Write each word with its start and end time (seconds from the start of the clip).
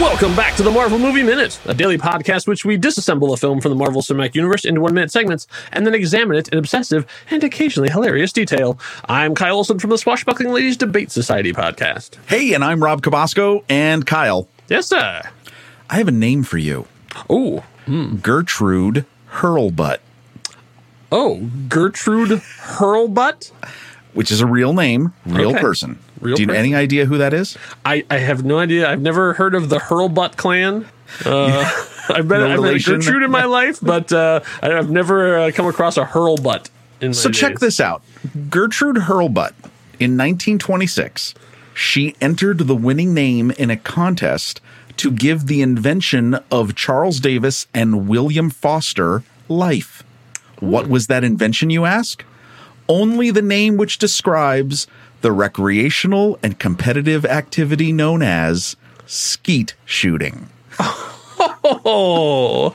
Welcome 0.00 0.36
back 0.36 0.54
to 0.56 0.62
the 0.62 0.70
Marvel 0.70 0.98
Movie 0.98 1.22
Minute, 1.22 1.58
a 1.64 1.72
daily 1.72 1.96
podcast 1.96 2.46
which 2.46 2.64
we 2.64 2.76
disassemble 2.76 3.32
a 3.32 3.36
film 3.36 3.60
from 3.60 3.70
the 3.70 3.76
Marvel 3.76 4.02
Cinematic 4.02 4.34
Universe 4.34 4.64
into 4.64 4.80
one 4.80 4.92
minute 4.92 5.10
segments 5.10 5.46
and 5.72 5.86
then 5.86 5.94
examine 5.94 6.36
it 6.36 6.48
in 6.48 6.58
obsessive 6.58 7.06
and 7.30 7.42
occasionally 7.42 7.88
hilarious 7.88 8.32
detail. 8.32 8.78
I'm 9.08 9.34
Kyle 9.34 9.56
Olson 9.56 9.78
from 9.78 9.90
the 9.90 9.96
Swashbuckling 9.98 10.50
Ladies 10.52 10.76
Debate 10.76 11.10
Society 11.10 11.52
podcast. 11.52 12.16
Hey, 12.28 12.52
and 12.52 12.62
I'm 12.62 12.82
Rob 12.82 13.00
Cabasco 13.02 13.64
and 13.70 14.04
Kyle. 14.06 14.48
Yes, 14.68 14.86
sir. 14.86 15.22
I 15.88 15.96
have 15.96 16.08
a 16.08 16.12
name 16.12 16.42
for 16.42 16.58
you 16.58 16.86
Oh, 17.30 17.64
Gertrude 18.20 19.06
Hurlbutt, 19.36 19.98
oh, 21.10 21.48
Gertrude 21.68 22.40
Hurlbutt. 22.60 23.50
which 24.12 24.30
is 24.30 24.40
a 24.42 24.46
real 24.46 24.72
name, 24.74 25.14
real 25.24 25.50
Okay. 25.50 25.60
person. 25.60 25.98
Real 26.20 26.36
Do 26.36 26.42
you 26.42 26.48
have 26.48 26.54
person. 26.54 26.64
any 26.66 26.74
idea 26.74 27.04
who 27.06 27.18
that 27.18 27.34
is? 27.34 27.56
I, 27.84 28.04
I 28.10 28.18
have 28.18 28.44
no 28.44 28.58
idea. 28.58 28.88
I've 28.90 29.00
never 29.02 29.34
heard 29.34 29.54
of 29.54 29.68
the 29.68 29.78
Hurlbutt 29.78 30.36
clan. 30.36 30.86
Uh, 31.24 31.70
I've 32.08 32.26
been 32.28 32.40
No 32.40 32.46
I've 32.46 32.50
been 32.50 32.50
a 32.50 32.54
relation? 32.54 32.94
Gertrude 33.00 33.22
in 33.22 33.30
my 33.30 33.44
life, 33.60 33.78
but 33.82 34.12
uh, 34.12 34.40
I've 34.62 34.90
never 34.90 35.38
uh, 35.38 35.50
come 35.52 35.66
across 35.66 35.96
a 35.96 36.04
Hurlbutt. 36.04 36.70
In 37.00 37.08
my 37.08 37.12
So 37.12 37.30
check 37.30 37.52
days. 37.52 37.60
this 37.60 37.80
out. 37.80 38.02
Gertrude 38.50 38.96
Hurlbutt, 38.96 39.52
in 39.98 40.16
1926, 40.16 41.34
she 41.74 42.14
entered 42.20 42.58
the 42.60 42.74
winning 42.74 43.12
name 43.12 43.50
in 43.52 43.70
a 43.70 43.76
contest 43.76 44.60
to 44.96 45.10
give 45.10 45.46
the 45.46 45.60
invention 45.60 46.38
of 46.50 46.74
Charles 46.74 47.20
Davis 47.20 47.66
and 47.74 48.08
William 48.08 48.48
Foster 48.48 49.22
life. 49.48 50.02
What 50.60 50.88
was 50.88 51.06
that 51.08 51.22
invention, 51.22 51.68
you 51.68 51.84
ask? 51.84 52.24
Only 52.88 53.30
the 53.30 53.42
name 53.42 53.76
which 53.76 53.98
describes 53.98 54.86
the 55.20 55.32
recreational 55.32 56.38
and 56.42 56.58
competitive 56.58 57.24
activity 57.24 57.92
known 57.92 58.22
as 58.22 58.76
skeet 59.06 59.74
shooting. 59.84 60.48
Oh, 61.68 62.70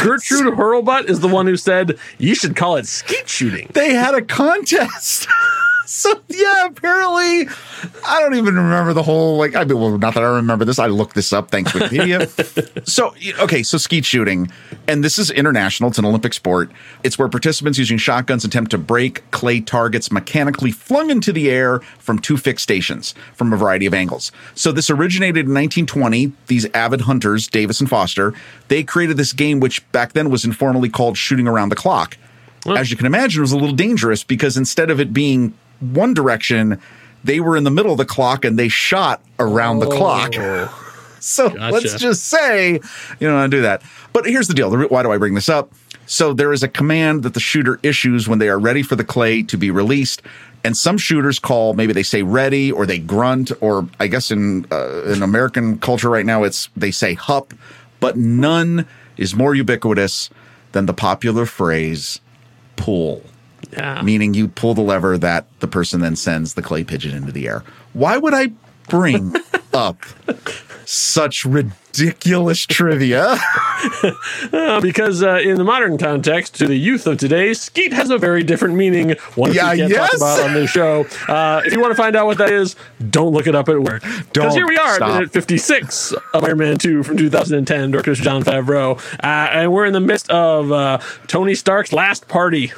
Gertrude 0.00 0.54
Hurlbutt 0.54 1.08
is 1.08 1.20
the 1.20 1.28
one 1.28 1.46
who 1.46 1.56
said 1.56 1.98
you 2.18 2.34
should 2.34 2.54
call 2.56 2.76
it 2.76 2.86
skeet 2.86 3.28
shooting. 3.28 3.68
they 3.74 3.92
had 3.94 4.14
a 4.14 4.22
contest. 4.22 5.28
so 5.86 6.20
yeah, 6.28 6.66
apparently, 6.66 7.48
I 8.06 8.20
don't 8.20 8.34
even 8.34 8.54
remember 8.56 8.92
the 8.92 9.02
whole 9.02 9.36
like. 9.36 9.54
I 9.54 9.64
mean, 9.64 9.78
well, 9.78 9.98
not 9.98 10.14
that 10.14 10.22
I 10.22 10.36
remember 10.36 10.64
this. 10.64 10.78
I 10.78 10.86
looked 10.86 11.14
this 11.14 11.32
up. 11.32 11.50
Thanks 11.50 11.72
Wikipedia. 11.72 12.86
so 12.88 13.14
okay, 13.42 13.62
so 13.62 13.78
skeet 13.78 14.04
shooting, 14.04 14.50
and 14.88 15.04
this 15.04 15.18
is 15.18 15.30
international. 15.30 15.90
It's 15.90 15.98
an 15.98 16.04
Olympic 16.04 16.34
sport. 16.34 16.70
It's 17.02 17.18
where 17.18 17.28
participants 17.28 17.78
using 17.78 17.98
shotguns 17.98 18.44
attempt 18.44 18.70
to 18.72 18.78
break 18.78 19.28
clay 19.30 19.60
targets 19.60 20.10
mechanically 20.10 20.70
flung 20.70 21.10
into 21.10 21.32
the 21.32 21.50
air 21.50 21.80
from 21.98 22.18
two 22.18 22.36
fixed 22.36 22.62
stations 22.62 23.14
from 23.34 23.52
a 23.52 23.56
variety 23.56 23.86
of 23.86 23.94
angles. 23.94 24.32
So 24.54 24.72
this 24.72 24.90
originated 24.90 25.46
in 25.46 25.54
1920. 25.54 26.32
These 26.46 26.66
avid 26.74 27.02
hunters, 27.02 27.48
Davis 27.48 27.80
and 27.80 27.88
Foster, 27.88 28.32
they 28.68 28.82
created 28.82 29.16
this 29.16 29.32
game, 29.32 29.60
which 29.60 29.90
back 29.92 30.12
then 30.12 30.30
was 30.30 30.44
informally 30.44 30.88
called 30.88 31.16
shooting 31.16 31.46
around 31.46 31.70
the 31.70 31.76
clock 31.76 32.16
as 32.74 32.90
you 32.90 32.96
can 32.96 33.06
imagine, 33.06 33.40
it 33.40 33.42
was 33.42 33.52
a 33.52 33.58
little 33.58 33.74
dangerous 33.74 34.24
because 34.24 34.56
instead 34.56 34.90
of 34.90 34.98
it 34.98 35.12
being 35.12 35.54
one 35.80 36.14
direction, 36.14 36.80
they 37.26 37.40
were 37.40 37.56
in 37.56 37.64
the 37.64 37.70
middle 37.70 37.92
of 37.92 37.98
the 37.98 38.04
clock 38.04 38.44
and 38.44 38.58
they 38.58 38.68
shot 38.68 39.20
around 39.38 39.80
the 39.80 39.90
clock. 39.90 40.34
So 41.18 41.48
let's 41.48 41.94
just 41.96 42.24
say 42.24 42.74
you 42.74 42.80
don't 43.20 43.34
want 43.34 43.50
to 43.50 43.56
do 43.56 43.62
that. 43.62 43.82
But 44.12 44.26
here's 44.26 44.46
the 44.46 44.54
deal. 44.54 44.70
Why 44.86 45.02
do 45.02 45.10
I 45.10 45.18
bring 45.18 45.34
this 45.34 45.48
up? 45.48 45.72
So 46.06 46.32
there 46.32 46.52
is 46.52 46.62
a 46.62 46.68
command 46.68 47.24
that 47.24 47.34
the 47.34 47.40
shooter 47.40 47.80
issues 47.82 48.28
when 48.28 48.38
they 48.38 48.48
are 48.48 48.60
ready 48.60 48.82
for 48.82 48.94
the 48.94 49.02
clay 49.02 49.42
to 49.42 49.56
be 49.56 49.72
released. 49.72 50.22
And 50.62 50.76
some 50.76 50.96
shooters 50.96 51.40
call, 51.40 51.74
maybe 51.74 51.92
they 51.92 52.04
say 52.04 52.22
ready 52.22 52.70
or 52.70 52.86
they 52.86 53.00
grunt, 53.00 53.50
or 53.60 53.88
I 53.98 54.06
guess 54.06 54.30
in 54.30 54.66
uh, 54.70 55.02
in 55.04 55.22
American 55.22 55.78
culture 55.78 56.10
right 56.10 56.26
now, 56.26 56.44
it's 56.44 56.68
they 56.76 56.92
say 56.92 57.14
hup, 57.14 57.52
but 57.98 58.16
none 58.16 58.86
is 59.16 59.34
more 59.34 59.54
ubiquitous 59.54 60.30
than 60.72 60.86
the 60.86 60.94
popular 60.94 61.46
phrase 61.46 62.20
pull 62.76 63.24
Yeah. 63.72 64.00
meaning 64.02 64.32
you 64.34 64.48
pull 64.48 64.74
the 64.74 64.80
lever 64.82 65.18
that 65.18 65.46
the 65.60 65.66
person 65.68 66.00
then 66.00 66.16
sends 66.16 66.54
the 66.54 66.62
clay 66.62 66.84
pigeon 66.84 67.14
into 67.16 67.32
the 67.32 67.48
air. 67.48 67.64
Why 67.92 68.16
would 68.16 68.32
I 68.34 68.48
bring 68.88 69.34
up 69.74 69.98
such 70.84 71.44
ridiculous 71.44 72.64
trivia? 72.66 73.36
Uh, 74.52 74.80
because 74.80 75.22
uh, 75.22 75.38
in 75.42 75.56
the 75.56 75.64
modern 75.64 75.96
context, 75.98 76.54
to 76.56 76.66
the 76.66 76.76
youth 76.76 77.06
of 77.06 77.18
today, 77.18 77.52
skeet 77.54 77.92
has 77.92 78.10
a 78.10 78.18
very 78.18 78.42
different 78.42 78.74
meaning. 78.74 79.10
One 79.34 79.52
Yeah, 79.52 79.72
we 79.72 79.78
can't 79.78 79.90
yes. 79.90 80.10
talk 80.10 80.16
about 80.16 80.40
on 80.48 80.54
this 80.54 80.70
show. 80.70 81.06
Uh, 81.28 81.62
if 81.64 81.72
you 81.72 81.80
want 81.80 81.92
to 81.92 81.96
find 81.96 82.16
out 82.16 82.26
what 82.26 82.38
that 82.38 82.50
is, 82.50 82.74
don't 83.10 83.32
look 83.32 83.46
it 83.46 83.54
up 83.54 83.68
at 83.68 83.80
work. 83.80 84.02
Because 84.32 84.54
here 84.54 84.66
we 84.66 84.76
are 84.76 84.88
at 84.90 84.96
Stop. 84.96 85.14
minute 85.14 85.30
56 85.32 86.12
of 86.34 86.44
Iron 86.44 86.58
Man 86.58 86.78
2 86.78 87.02
from 87.02 87.16
2010, 87.16 87.90
director 87.90 88.14
Jon 88.14 88.42
Favreau. 88.42 88.98
Uh, 89.22 89.26
and 89.26 89.72
we're 89.72 89.86
in 89.86 89.92
the 89.92 90.00
midst 90.00 90.28
of 90.30 90.72
uh, 90.72 90.98
Tony 91.28 91.54
Stark's 91.54 91.92
last 91.92 92.26
party. 92.28 92.72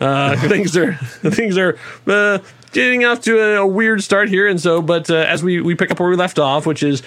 Uh, 0.00 0.36
things 0.48 0.76
are 0.76 0.94
things 0.94 1.56
are 1.58 1.78
uh, 2.06 2.38
getting 2.72 3.04
off 3.04 3.20
to 3.22 3.38
a, 3.38 3.62
a 3.62 3.66
weird 3.66 4.02
start 4.02 4.28
here, 4.28 4.46
and 4.46 4.60
so, 4.60 4.80
but 4.82 5.10
uh, 5.10 5.14
as 5.16 5.42
we 5.42 5.60
we 5.60 5.74
pick 5.74 5.90
up 5.90 5.98
where 6.00 6.08
we 6.08 6.16
left 6.16 6.38
off, 6.38 6.66
which 6.66 6.82
is 6.82 7.02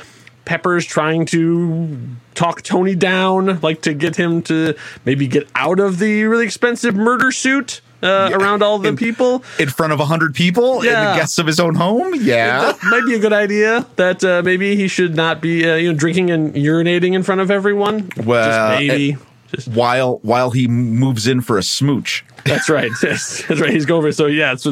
Pepper's 0.46 0.86
trying 0.86 1.26
to 1.28 1.98
talk 2.34 2.62
Tony 2.64 2.96
down, 2.96 3.60
like 3.62 3.82
to 3.84 3.94
get 3.94 4.16
him 4.16 4.42
to 4.44 4.76
maybe 5.06 5.28
get 5.28 5.48
out 5.56 5.80
of 5.80 6.00
the 6.00 6.24
really 6.26 6.46
expensive 6.46 6.96
murder 6.96 7.32
suit 7.32 7.82
uh, 8.02 8.30
around 8.34 8.64
all 8.64 8.80
the 8.80 8.90
In- 8.90 8.98
people. 8.98 9.44
In 9.60 9.70
front 9.70 9.94
of 9.94 10.00
a 10.00 10.06
hundred 10.06 10.34
people, 10.34 10.84
Yeah. 10.84 11.02
in 11.02 11.08
the 11.14 11.20
guests 11.22 11.38
of 11.38 11.46
his 11.46 11.60
own 11.60 11.76
home? 11.76 12.14
Yeah. 12.16 12.72
That 12.74 12.84
might 12.86 13.06
be 13.06 13.14
a 13.14 13.20
good 13.20 13.34
idea. 13.34 13.86
That 13.98 14.24
uh, 14.24 14.42
maybe 14.44 14.76
he 14.76 14.88
should 14.88 15.16
not 15.16 15.42
be, 15.42 15.70
uh, 15.70 15.76
you 15.76 15.92
know, 15.94 15.98
drinking 15.98 16.32
and 16.32 16.54
urinating 16.56 17.14
in 17.14 17.22
front 17.22 17.40
of 17.42 17.52
everyone. 17.52 18.10
Well, 18.26 18.50
Just 18.74 18.80
maybe. 18.88 19.12
it- 19.12 19.20
Just 19.52 19.68
While 19.76 20.20
while 20.24 20.52
he 20.52 20.68
moves 20.68 21.28
in 21.28 21.42
for 21.42 21.58
a 21.58 21.64
smooch. 21.64 22.26
That's 22.46 22.70
right. 22.70 22.92
Yes, 23.04 23.44
that's 23.48 23.60
right. 23.62 23.70
He's 23.72 23.86
going 23.86 24.02
for 24.02 24.12
so 24.12 24.26
yeah. 24.28 24.56
So 24.56 24.72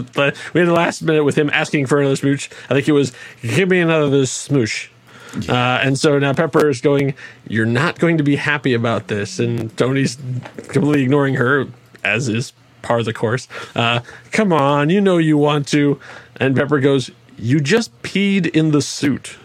we 0.53 0.59
had 0.59 0.67
the 0.67 0.73
last 0.73 1.01
minute 1.01 1.23
with 1.23 1.35
him 1.35 1.49
asking 1.51 1.85
for 1.87 1.99
another 1.99 2.15
smooch. 2.15 2.49
I 2.69 2.73
think 2.73 2.87
it 2.87 2.93
was 2.93 3.13
give 3.41 3.69
me 3.69 3.79
another 3.79 4.25
smooch. 4.25 4.91
Uh, 5.47 5.53
and 5.83 5.97
so 5.97 6.17
now 6.17 6.33
Pepper 6.33 6.69
is 6.69 6.81
going. 6.81 7.13
You're 7.47 7.65
not 7.67 7.99
going 7.99 8.17
to 8.17 8.23
be 8.23 8.35
happy 8.35 8.73
about 8.73 9.07
this, 9.07 9.39
and 9.39 9.75
Tony's 9.77 10.17
completely 10.69 11.03
ignoring 11.03 11.35
her, 11.35 11.67
as 12.03 12.27
is 12.27 12.53
part 12.81 13.01
of 13.01 13.05
the 13.05 13.13
course. 13.13 13.47
Uh, 13.75 13.99
Come 14.31 14.51
on, 14.51 14.89
you 14.89 15.01
know 15.01 15.17
you 15.17 15.37
want 15.37 15.67
to. 15.69 15.99
And 16.37 16.55
Pepper 16.55 16.79
goes, 16.79 17.11
"You 17.37 17.59
just 17.59 18.01
peed 18.01 18.47
in 18.47 18.71
the 18.71 18.81
suit." 18.81 19.37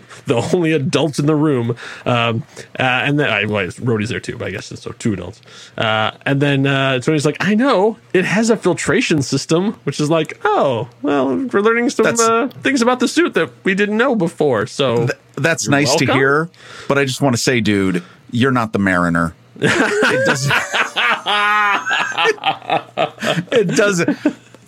the 0.26 0.50
only 0.54 0.72
adults 0.72 1.18
in 1.18 1.26
the 1.26 1.34
room. 1.34 1.76
Um, 2.06 2.44
uh, 2.78 2.82
and 2.82 3.18
then 3.18 3.30
I 3.30 3.44
well, 3.44 3.66
Rhodey's 3.66 4.08
there 4.08 4.20
too, 4.20 4.36
but 4.36 4.48
I 4.48 4.50
guess 4.50 4.70
it's 4.72 4.82
so 4.82 4.92
two 4.92 5.12
adults. 5.12 5.40
Uh, 5.76 6.12
and 6.24 6.40
then 6.40 6.66
uh, 6.66 6.98
Tony's 7.00 7.26
like, 7.26 7.36
I 7.40 7.54
know 7.54 7.98
it 8.12 8.24
has 8.24 8.50
a 8.50 8.56
filtration 8.56 9.22
system, 9.22 9.74
which 9.84 10.00
is 10.00 10.10
like, 10.10 10.40
oh, 10.44 10.88
well, 11.02 11.28
we're 11.28 11.60
learning 11.60 11.90
some 11.90 12.06
uh, 12.06 12.48
things 12.48 12.82
about 12.82 13.00
the 13.00 13.08
suit 13.08 13.34
that 13.34 13.50
we 13.64 13.74
didn't 13.74 13.96
know 13.96 14.14
before. 14.14 14.66
So 14.66 15.08
That's 15.36 15.66
You're 15.66 15.72
nice 15.72 15.94
to 15.96 16.12
hear, 16.12 16.50
but 16.88 16.98
I 16.98 17.04
just 17.04 17.20
want 17.20 17.34
to 17.34 17.42
say, 17.42 17.60
dude, 17.60 18.02
you're 18.30 18.52
not 18.52 18.72
the 18.72 18.78
mariner. 18.78 19.34
it 19.56 20.26
doesn't. 20.26 20.52
it 23.52 23.76
doesn't. 23.76 24.18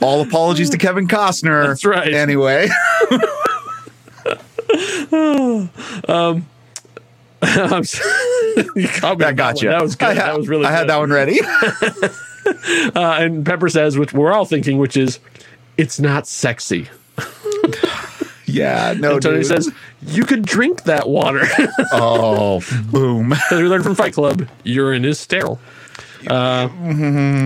All 0.00 0.20
apologies 0.20 0.70
to 0.70 0.78
Kevin 0.78 1.08
Costner. 1.08 1.68
That's 1.68 1.84
right. 1.84 2.12
Anyway, 2.12 2.68
I'm 7.42 7.80
s- 7.82 8.00
you 8.76 8.88
caught 8.88 9.18
me 9.18 9.24
that 9.24 9.28
on 9.30 9.36
got 9.36 9.62
you. 9.62 9.68
That 9.68 9.82
was 9.82 9.96
good. 9.96 10.08
I 10.08 10.14
had, 10.14 10.24
that 10.26 10.38
was 10.38 10.48
really. 10.48 10.64
I 10.66 10.70
had 10.72 10.88
that 10.88 10.96
one 10.98 11.10
ready. 11.10 11.40
Uh, 11.44 13.16
and 13.20 13.44
Pepper 13.44 13.68
says, 13.68 13.96
which 13.98 14.12
we're 14.12 14.32
all 14.32 14.44
thinking, 14.44 14.76
which 14.78 14.96
is, 14.96 15.18
it's 15.78 15.98
not 15.98 16.26
sexy. 16.26 16.88
yeah. 18.46 18.94
No. 18.98 19.14
And 19.14 19.22
Tony 19.22 19.38
dude. 19.38 19.46
says, 19.46 19.70
you 20.02 20.24
could 20.24 20.42
drink 20.44 20.84
that 20.84 21.08
water. 21.08 21.42
"Oh, 21.92 22.62
boom." 22.90 23.32
As 23.32 23.40
we 23.52 23.64
learned 23.64 23.84
from 23.84 23.94
Fight 23.94 24.12
Club, 24.14 24.46
urine 24.62 25.04
is 25.04 25.18
sterile. 25.18 25.58
Uh, 26.26 26.68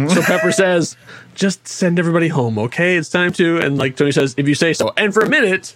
So 0.09 0.23
Pepper 0.23 0.53
says, 0.53 0.97
just 1.35 1.67
send 1.69 1.99
everybody 1.99 2.29
home, 2.29 2.59
okay? 2.59 2.97
It's 2.97 3.09
time 3.09 3.33
to. 3.35 3.59
And 3.61 3.79
like 3.79 3.97
Tony 3.97 4.13
says, 4.13 4.35
if 4.37 4.49
you 4.49 4.55
say 4.55 4.73
so. 4.73 4.93
And 4.97 5.15
for 5.15 5.23
a 5.23 5.29
minute, 5.29 5.75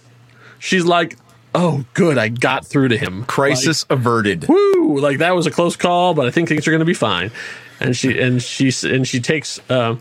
she's 0.59 0.83
like, 0.85 1.17
oh, 1.55 1.85
good, 1.93 2.17
I 2.17 2.29
got 2.29 2.65
through 2.65 2.89
to 2.89 2.97
him. 2.97 3.25
Crisis 3.25 3.85
averted. 3.89 4.43
Like, 4.43 4.49
woo! 4.49 4.99
Like 4.99 5.17
that 5.19 5.35
was 5.35 5.47
a 5.47 5.51
close 5.51 5.75
call, 5.75 6.13
but 6.13 6.25
I 6.25 6.31
think 6.31 6.49
things 6.49 6.67
are 6.67 6.71
going 6.71 6.79
to 6.79 6.85
be 6.85 6.93
fine. 6.93 7.31
And 7.79 7.95
she 7.95 8.19
and 8.19 8.41
she 8.41 8.71
and 8.87 9.07
she 9.07 9.19
takes. 9.19 9.59
Uh, 9.69 9.95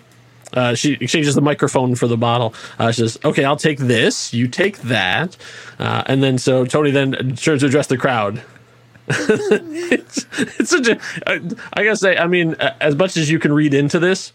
uh, 0.55 0.75
she 0.75 0.93
exchanges 1.01 1.35
the 1.35 1.41
microphone 1.41 1.95
for 1.95 2.07
the 2.07 2.17
bottle. 2.17 2.55
Uh, 2.79 2.93
she 2.93 3.01
says, 3.01 3.19
"Okay, 3.25 3.45
I'll 3.45 3.57
take 3.57 3.79
this. 3.79 4.35
You 4.35 4.47
take 4.49 4.79
that." 4.83 5.37
Uh, 5.79 6.03
and 6.07 6.23
then 6.23 6.37
so 6.39 6.67
Tony 6.67 6.91
then 6.91 7.13
turns 7.37 7.63
to 7.63 7.67
address 7.67 7.87
the 7.87 7.97
crowd. 7.97 8.43
it's, 9.09 10.27
it's 10.39 10.71
such 10.71 10.89
a. 10.89 11.01
I, 11.27 11.41
I 11.73 11.85
gotta 11.85 11.97
say, 11.97 12.17
I 12.17 12.27
mean, 12.27 12.55
as 12.81 12.95
much 12.95 13.17
as 13.17 13.31
you 13.31 13.39
can 13.39 13.53
read 13.53 13.73
into 13.75 13.99
this, 13.99 14.33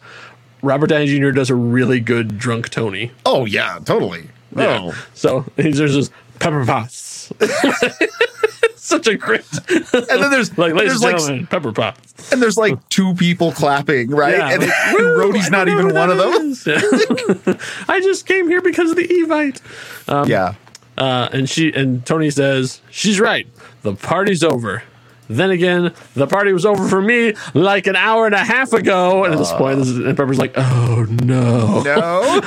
Robert 0.62 0.88
Downey 0.88 1.06
Jr. 1.06 1.32
does 1.32 1.50
a 1.50 1.56
really 1.56 2.00
good 2.00 2.38
drunk 2.38 2.70
Tony. 2.70 3.12
Oh 3.26 3.46
yeah, 3.46 3.80
totally. 3.86 4.30
Yeah. 4.56 4.80
Oh, 4.82 5.06
So 5.14 5.46
he's 5.56 5.78
there's 5.78 5.94
this 5.94 6.10
Pepper 6.40 6.66
Potts. 6.66 7.32
Such 8.76 9.08
a 9.08 9.16
great. 9.16 9.44
And 9.70 10.08
then 10.24 10.32
there's 10.32 10.58
Like, 10.58 10.74
ladies 10.74 11.02
there's 11.02 11.04
and 11.04 11.04
like 11.04 11.18
gentlemen, 11.18 11.48
Pepper 11.48 11.72
Potts. 11.74 12.32
and 12.32 12.42
there's 12.42 12.56
like 12.58 12.88
two 12.90 13.14
people 13.16 13.52
clapping, 13.52 14.10
right? 14.12 14.38
Yeah, 14.38 14.50
and 14.52 14.62
like, 14.62 14.72
and 14.86 14.94
"Woo, 14.94 15.18
Rhodey's 15.34 15.50
not 15.50 15.68
even 15.68 15.94
one 15.94 16.10
of 16.10 16.18
that 16.18 16.64
them. 16.66 17.46
Yeah. 17.46 17.54
I 17.90 18.00
just 18.00 18.26
came 18.26 18.48
here 18.48 18.62
because 18.62 18.90
of 18.92 18.96
the 18.98 19.08
Evite. 19.08 19.62
Um, 20.10 20.30
yeah. 20.30 20.56
Uh, 20.98 21.28
and 21.34 21.50
she 21.50 21.72
and 21.74 22.06
Tony 22.06 22.30
says 22.30 22.82
she's 22.90 23.20
right. 23.20 23.46
The 23.82 23.94
party's 23.96 24.42
over. 24.44 24.84
Then 25.30 25.52
again, 25.52 25.94
the 26.14 26.28
party 26.28 26.54
was 26.54 26.66
over 26.66 26.88
for 26.88 27.02
me 27.02 27.34
like 27.54 27.88
an 27.88 27.96
hour 27.96 28.26
and 28.26 28.36
a 28.36 28.44
half 28.44 28.74
ago. 28.74 29.26
And 29.26 29.34
at 29.34 29.40
this 29.40 29.52
uh. 29.52 29.58
point, 29.58 29.80
this 29.80 29.90
is, 29.90 30.00
and 30.00 30.18
Pepper's 30.18 30.38
like, 30.38 30.54
"Oh 30.56 31.06
no!" 31.10 31.82
No. 31.82 32.42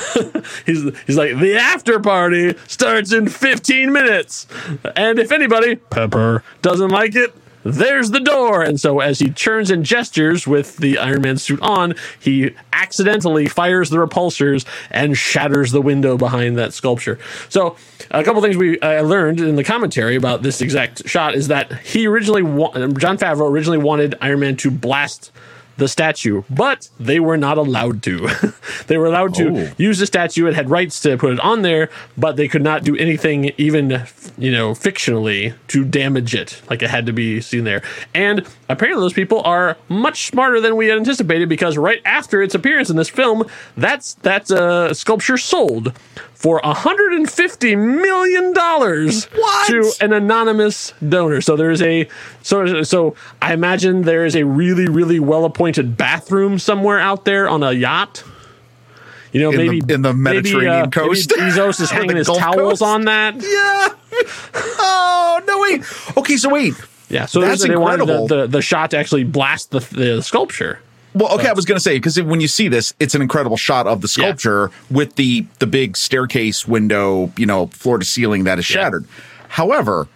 he's 0.66 0.84
he's 1.06 1.16
like, 1.16 1.38
"The 1.38 1.56
after 1.56 2.00
party 2.00 2.56
starts 2.66 3.12
in 3.12 3.28
15 3.28 3.92
minutes, 3.92 4.46
and 4.96 5.18
if 5.18 5.32
anybody, 5.32 5.76
Pepper, 5.76 6.42
doesn't 6.62 6.90
like 6.90 7.14
it." 7.14 7.34
There's 7.62 8.10
the 8.10 8.20
door. 8.20 8.62
And 8.62 8.80
so, 8.80 9.00
as 9.00 9.18
he 9.18 9.30
turns 9.30 9.70
and 9.70 9.84
gestures 9.84 10.46
with 10.46 10.78
the 10.78 10.98
Iron 10.98 11.22
Man 11.22 11.36
suit 11.36 11.60
on, 11.62 11.94
he 12.18 12.54
accidentally 12.72 13.46
fires 13.48 13.90
the 13.90 13.98
repulsors 13.98 14.64
and 14.90 15.16
shatters 15.16 15.72
the 15.72 15.82
window 15.82 16.16
behind 16.16 16.56
that 16.58 16.72
sculpture. 16.72 17.18
So, 17.48 17.76
a 18.10 18.24
couple 18.24 18.40
things 18.42 18.56
we 18.56 18.80
I 18.80 19.00
learned 19.00 19.40
in 19.40 19.56
the 19.56 19.64
commentary 19.64 20.16
about 20.16 20.42
this 20.42 20.60
exact 20.60 21.08
shot 21.08 21.34
is 21.34 21.48
that 21.48 21.72
he 21.80 22.06
originally, 22.06 22.42
wa- 22.42 22.72
Jon 22.72 23.18
Favreau 23.18 23.50
originally 23.50 23.78
wanted 23.78 24.14
Iron 24.20 24.40
Man 24.40 24.56
to 24.58 24.70
blast 24.70 25.30
the 25.80 25.88
statue, 25.88 26.42
but 26.48 26.88
they 27.00 27.18
were 27.18 27.36
not 27.36 27.58
allowed 27.58 28.02
to. 28.04 28.28
they 28.86 28.96
were 28.96 29.06
allowed 29.06 29.34
to 29.34 29.48
Oh. 29.50 29.72
use 29.76 29.98
the 29.98 30.06
statue 30.06 30.46
and 30.46 30.54
had 30.54 30.70
rights 30.70 31.00
to 31.00 31.16
put 31.16 31.32
it 31.32 31.40
on 31.40 31.62
there, 31.62 31.90
but 32.16 32.36
they 32.36 32.46
could 32.46 32.62
not 32.62 32.84
do 32.84 32.96
anything, 32.96 33.50
even 33.58 34.04
you 34.38 34.52
know, 34.52 34.72
fictionally, 34.72 35.54
to 35.68 35.84
damage 35.84 36.34
it. 36.34 36.62
Like 36.70 36.82
it 36.82 36.90
had 36.90 37.06
to 37.06 37.12
be 37.12 37.40
seen 37.40 37.64
there. 37.64 37.82
And 38.14 38.46
apparently, 38.68 39.02
those 39.02 39.12
people 39.12 39.40
are 39.42 39.76
much 39.88 40.26
smarter 40.26 40.60
than 40.60 40.76
we 40.76 40.86
had 40.86 40.98
anticipated 40.98 41.48
because 41.48 41.76
right 41.76 42.00
after 42.04 42.42
its 42.42 42.54
appearance 42.54 42.90
in 42.90 42.96
this 42.96 43.08
film, 43.08 43.44
that's 43.76 44.14
that 44.22 44.50
uh, 44.50 44.94
sculpture 44.94 45.38
sold 45.38 45.92
for 46.40 46.58
150 46.64 47.76
million 47.76 48.54
dollars 48.54 49.26
What? 49.26 49.66
to 49.68 49.92
an 50.00 50.14
anonymous 50.14 50.94
donor. 51.06 51.42
So 51.42 51.54
there's 51.54 51.82
a 51.82 52.08
so 52.42 52.82
so 52.82 53.14
I 53.42 53.52
imagine 53.52 54.02
there 54.02 54.24
is 54.24 54.34
a 54.34 54.44
really 54.44 54.86
really 54.88 55.20
well 55.20 55.44
appointed 55.44 55.98
bathroom 55.98 56.58
somewhere 56.58 56.98
out 56.98 57.26
there 57.26 57.46
on 57.46 57.62
a 57.62 57.72
yacht. 57.72 58.24
You 59.32 59.42
know, 59.42 59.50
In 59.50 59.58
the- 59.58 59.66
maybe 59.68 59.92
in 59.94 60.00
the 60.02 60.14
Mediterranean 60.14 60.72
maybe, 60.72 60.86
uh, 60.86 60.90
coast. 60.90 61.30
Maybe 61.36 61.50
Bezos 61.52 61.80
is 61.82 61.90
hanging 61.90 62.16
his 62.16 62.26
Gulf 62.26 62.38
towels 62.38 62.78
Coast. 62.78 62.82
on 62.82 63.04
that. 63.04 63.34
Yeah. 63.42 63.88
Oh 64.82 65.40
no! 65.46 65.60
Wait. 65.60 65.84
Okay, 66.16 66.36
so 66.36 66.48
wait. 66.48 66.74
Yeah, 67.10 67.26
so 67.26 67.40
That's 67.40 67.60
there's- 67.62 67.68
they 67.70 67.76
wanted 67.76 68.00
incredible. 68.00 68.26
the, 68.28 68.36
the, 68.42 68.46
the 68.46 68.62
shot 68.62 68.90
to 68.92 68.98
actually 68.98 69.24
blast 69.24 69.70
the, 69.72 69.80
the 69.80 70.22
sculpture. 70.22 70.80
Well, 71.14 71.32
okay, 71.34 71.48
I 71.48 71.52
was 71.52 71.64
going 71.64 71.76
to 71.76 71.82
say 71.82 71.96
because 71.96 72.20
when 72.22 72.40
you 72.40 72.46
see 72.48 72.68
this, 72.68 72.94
it's 73.00 73.14
an 73.16 73.22
incredible 73.22 73.56
shot 73.56 73.86
of 73.86 74.00
the 74.00 74.06
Yeah. 74.08 74.24
sculpture 74.26 74.70
with 74.90 75.16
the 75.16 75.44
the 75.58 75.66
big 75.66 75.96
staircase 75.96 76.68
window, 76.68 77.32
you 77.36 77.46
know, 77.46 77.66
floor 77.68 77.98
to 77.98 78.04
ceiling 78.04 78.44
that 78.44 78.58
is 78.58 78.70
Yeah. 78.70 78.82
shattered. 78.82 79.04
However, 79.48 80.06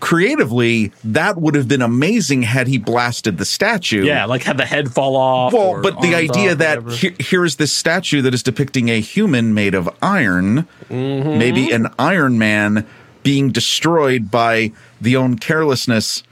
creatively, 0.00 0.92
that 1.02 1.40
would 1.40 1.54
have 1.54 1.66
been 1.68 1.80
amazing 1.80 2.42
had 2.42 2.66
he 2.66 2.76
blasted 2.78 3.38
the 3.38 3.44
statue. 3.44 4.04
Yeah, 4.04 4.26
like 4.26 4.42
had 4.42 4.58
the 4.58 4.66
head 4.66 4.92
fall 4.92 5.16
off. 5.16 5.52
Well, 5.52 5.80
but 5.82 6.00
the 6.02 6.14
idea 6.14 6.52
off, 6.52 6.58
that 6.58 6.92
he- 6.92 7.14
here 7.18 7.44
is 7.44 7.56
this 7.56 7.72
statue 7.72 8.20
that 8.22 8.34
is 8.34 8.42
depicting 8.42 8.90
a 8.90 9.00
human 9.00 9.54
made 9.54 9.74
of 9.74 9.88
iron, 10.02 10.66
Mm-hmm. 10.90 11.38
maybe 11.38 11.70
an 11.70 11.88
Iron 11.98 12.38
Man 12.38 12.84
being 13.22 13.50
destroyed 13.50 14.30
by 14.30 14.72
the 15.00 15.16
own 15.16 15.36
carelessness 15.38 16.22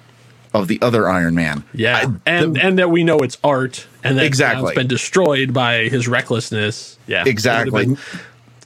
of 0.55 0.69
the 0.69 0.81
other 0.83 1.09
Iron 1.09 1.35
Man. 1.35 1.65
Yeah, 1.73 1.97
I- 2.27 2.31
and 2.31 2.59
and 2.59 2.79
that 2.79 2.91
we 2.91 3.05
know 3.05 3.19
it's 3.19 3.39
art, 3.43 3.87
and 4.05 4.19
that 4.19 4.25
exactly 4.27 4.69
it's 4.71 4.75
been 4.79 4.87
destroyed 4.89 5.53
by 5.55 5.85
his 5.89 6.07
recklessness. 6.09 6.99
Yeah, 7.07 7.17
It 7.17 7.21
would 7.21 7.27
have 7.27 7.27
Exactly. 7.33 7.87
been- 7.87 7.99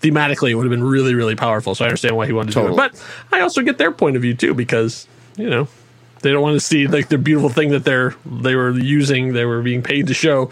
thematically, 0.00 0.50
it 0.50 0.54
would 0.56 0.64
have 0.64 0.70
been 0.70 0.84
really, 0.84 1.14
really 1.14 1.34
powerful. 1.36 1.74
So 1.74 1.84
I 1.84 1.88
understand 1.88 2.16
why 2.16 2.26
he 2.26 2.32
wanted 2.32 2.52
to 2.52 2.60
do 2.62 2.68
it, 2.72 2.76
but 2.76 3.02
I 3.32 3.40
also 3.40 3.62
get 3.62 3.78
their 3.78 3.90
point 3.92 4.16
of 4.16 4.22
view 4.22 4.34
too 4.34 4.52
because 4.54 5.06
you 5.36 5.48
know 5.48 5.68
they 6.22 6.32
don't 6.32 6.42
want 6.42 6.54
to 6.54 6.60
see 6.60 6.86
like 6.86 7.08
the 7.08 7.18
beautiful 7.18 7.48
thing 7.48 7.70
that 7.70 7.84
they're 7.84 8.14
they 8.26 8.54
were 8.54 8.70
using, 8.70 9.32
they 9.32 9.44
were 9.44 9.62
being 9.62 9.82
paid 9.82 10.06
to 10.08 10.14
show, 10.14 10.50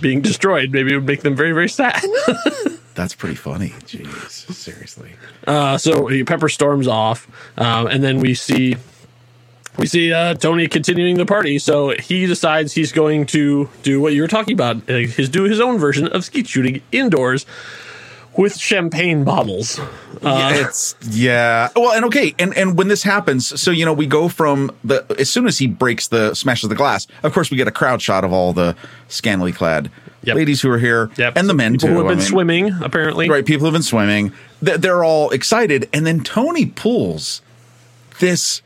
being 0.00 0.20
destroyed. 0.20 0.70
Maybe 0.72 0.92
it 0.92 0.96
would 0.96 1.06
make 1.06 1.22
them 1.22 1.34
very, 1.36 1.52
very 1.52 1.68
sad. 1.68 2.02
That's 2.94 3.14
pretty 3.14 3.34
funny. 3.34 3.70
Jeez, 3.86 4.30
seriously. 4.52 5.12
Uh, 5.48 5.76
so 5.78 6.08
Pepper 6.24 6.48
storms 6.48 6.86
off, 6.86 7.26
um, 7.58 7.88
and 7.88 8.04
then 8.04 8.20
we 8.20 8.34
see 8.34 8.76
we 9.78 9.86
see 9.86 10.12
uh, 10.12 10.34
Tony 10.34 10.68
continuing 10.68 11.16
the 11.16 11.26
party. 11.26 11.58
So 11.58 11.90
he 11.98 12.26
decides 12.26 12.72
he's 12.72 12.92
going 12.92 13.26
to 13.26 13.68
do 13.82 14.00
what 14.00 14.12
you 14.14 14.22
were 14.22 14.28
talking 14.28 14.54
about, 14.54 14.76
uh, 14.88 14.94
his 14.94 15.28
do 15.28 15.44
his 15.44 15.60
own 15.60 15.78
version 15.78 16.06
of 16.08 16.24
skeet 16.24 16.46
shooting 16.48 16.82
indoors 16.92 17.44
with 18.36 18.56
champagne 18.56 19.22
bottles. 19.24 19.78
yeah, 20.22 20.50
it's 20.54 20.96
yeah. 21.10 21.68
Well, 21.76 21.92
and 21.92 22.04
okay, 22.06 22.34
and 22.38 22.56
and 22.56 22.76
when 22.78 22.88
this 22.88 23.02
happens, 23.02 23.60
so 23.60 23.70
you 23.70 23.84
know, 23.84 23.92
we 23.92 24.06
go 24.06 24.28
from 24.28 24.70
the 24.84 25.04
as 25.18 25.30
soon 25.30 25.46
as 25.46 25.58
he 25.58 25.66
breaks 25.66 26.08
the 26.08 26.34
smashes 26.34 26.68
the 26.68 26.74
glass. 26.74 27.06
Of 27.22 27.32
course, 27.32 27.50
we 27.50 27.56
get 27.56 27.68
a 27.68 27.72
crowd 27.72 28.02
shot 28.02 28.24
of 28.24 28.32
all 28.32 28.52
the 28.52 28.76
scantily 29.08 29.52
clad 29.52 29.90
Yep. 30.24 30.36
ladies 30.36 30.62
who 30.62 30.70
are 30.70 30.78
here, 30.78 31.10
Yep. 31.18 31.36
and 31.36 31.50
the 31.50 31.54
men 31.54 31.72
People 31.72 31.88
too. 31.88 31.92
who 31.92 31.98
have 31.98 32.06
I 32.06 32.10
been 32.10 32.18
mean, 32.18 32.26
swimming 32.26 32.72
apparently. 32.82 33.28
Right, 33.28 33.44
people 33.44 33.66
have 33.66 33.74
been 33.74 33.82
swimming. 33.82 34.32
They're 34.62 35.04
all 35.04 35.28
excited, 35.30 35.86
and 35.92 36.06
then 36.06 36.20
Tony 36.24 36.64
pulls 36.64 37.42
this 38.20 38.62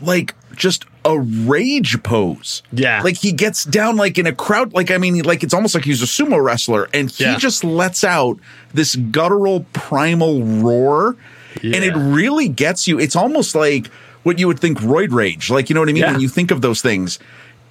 like 0.00 0.34
just 0.54 0.84
a 1.04 1.18
rage 1.18 2.02
pose. 2.02 2.62
Yeah. 2.72 3.02
like 3.02 3.16
he 3.18 3.30
gets 3.32 3.64
down 3.64 3.96
like 3.96 4.18
in 4.18 4.26
a 4.26 4.32
crowd. 4.34 4.72
Like 4.74 4.90
I 4.90 4.98
mean, 4.98 5.22
like 5.22 5.42
it's 5.42 5.54
almost 5.54 5.74
like 5.74 5.84
he's 5.84 6.02
a 6.02 6.06
sumo 6.06 6.42
wrestler, 6.42 6.88
and 6.92 7.10
he 7.10 7.24
Yeah. 7.24 7.36
just 7.38 7.62
lets 7.64 8.02
out 8.04 8.38
this 8.74 8.96
guttural 8.96 9.64
primal 9.72 10.42
roar, 10.44 11.16
and 11.62 11.74
it 11.76 11.94
really 11.94 12.48
gets 12.48 12.88
you. 12.88 12.98
It's 12.98 13.16
almost 13.16 13.54
like 13.54 13.86
what 14.24 14.38
you 14.40 14.46
would 14.48 14.58
think 14.58 14.78
roid 14.80 15.12
rage. 15.12 15.50
Like 15.50 15.68
you 15.70 15.74
know 15.74 15.80
what 15.80 15.88
I 15.88 15.92
mean 15.92 16.02
Yeah. 16.02 16.12
when 16.12 16.20
you 16.20 16.28
think 16.28 16.50
of 16.50 16.60
those 16.60 16.82
things. 16.82 17.18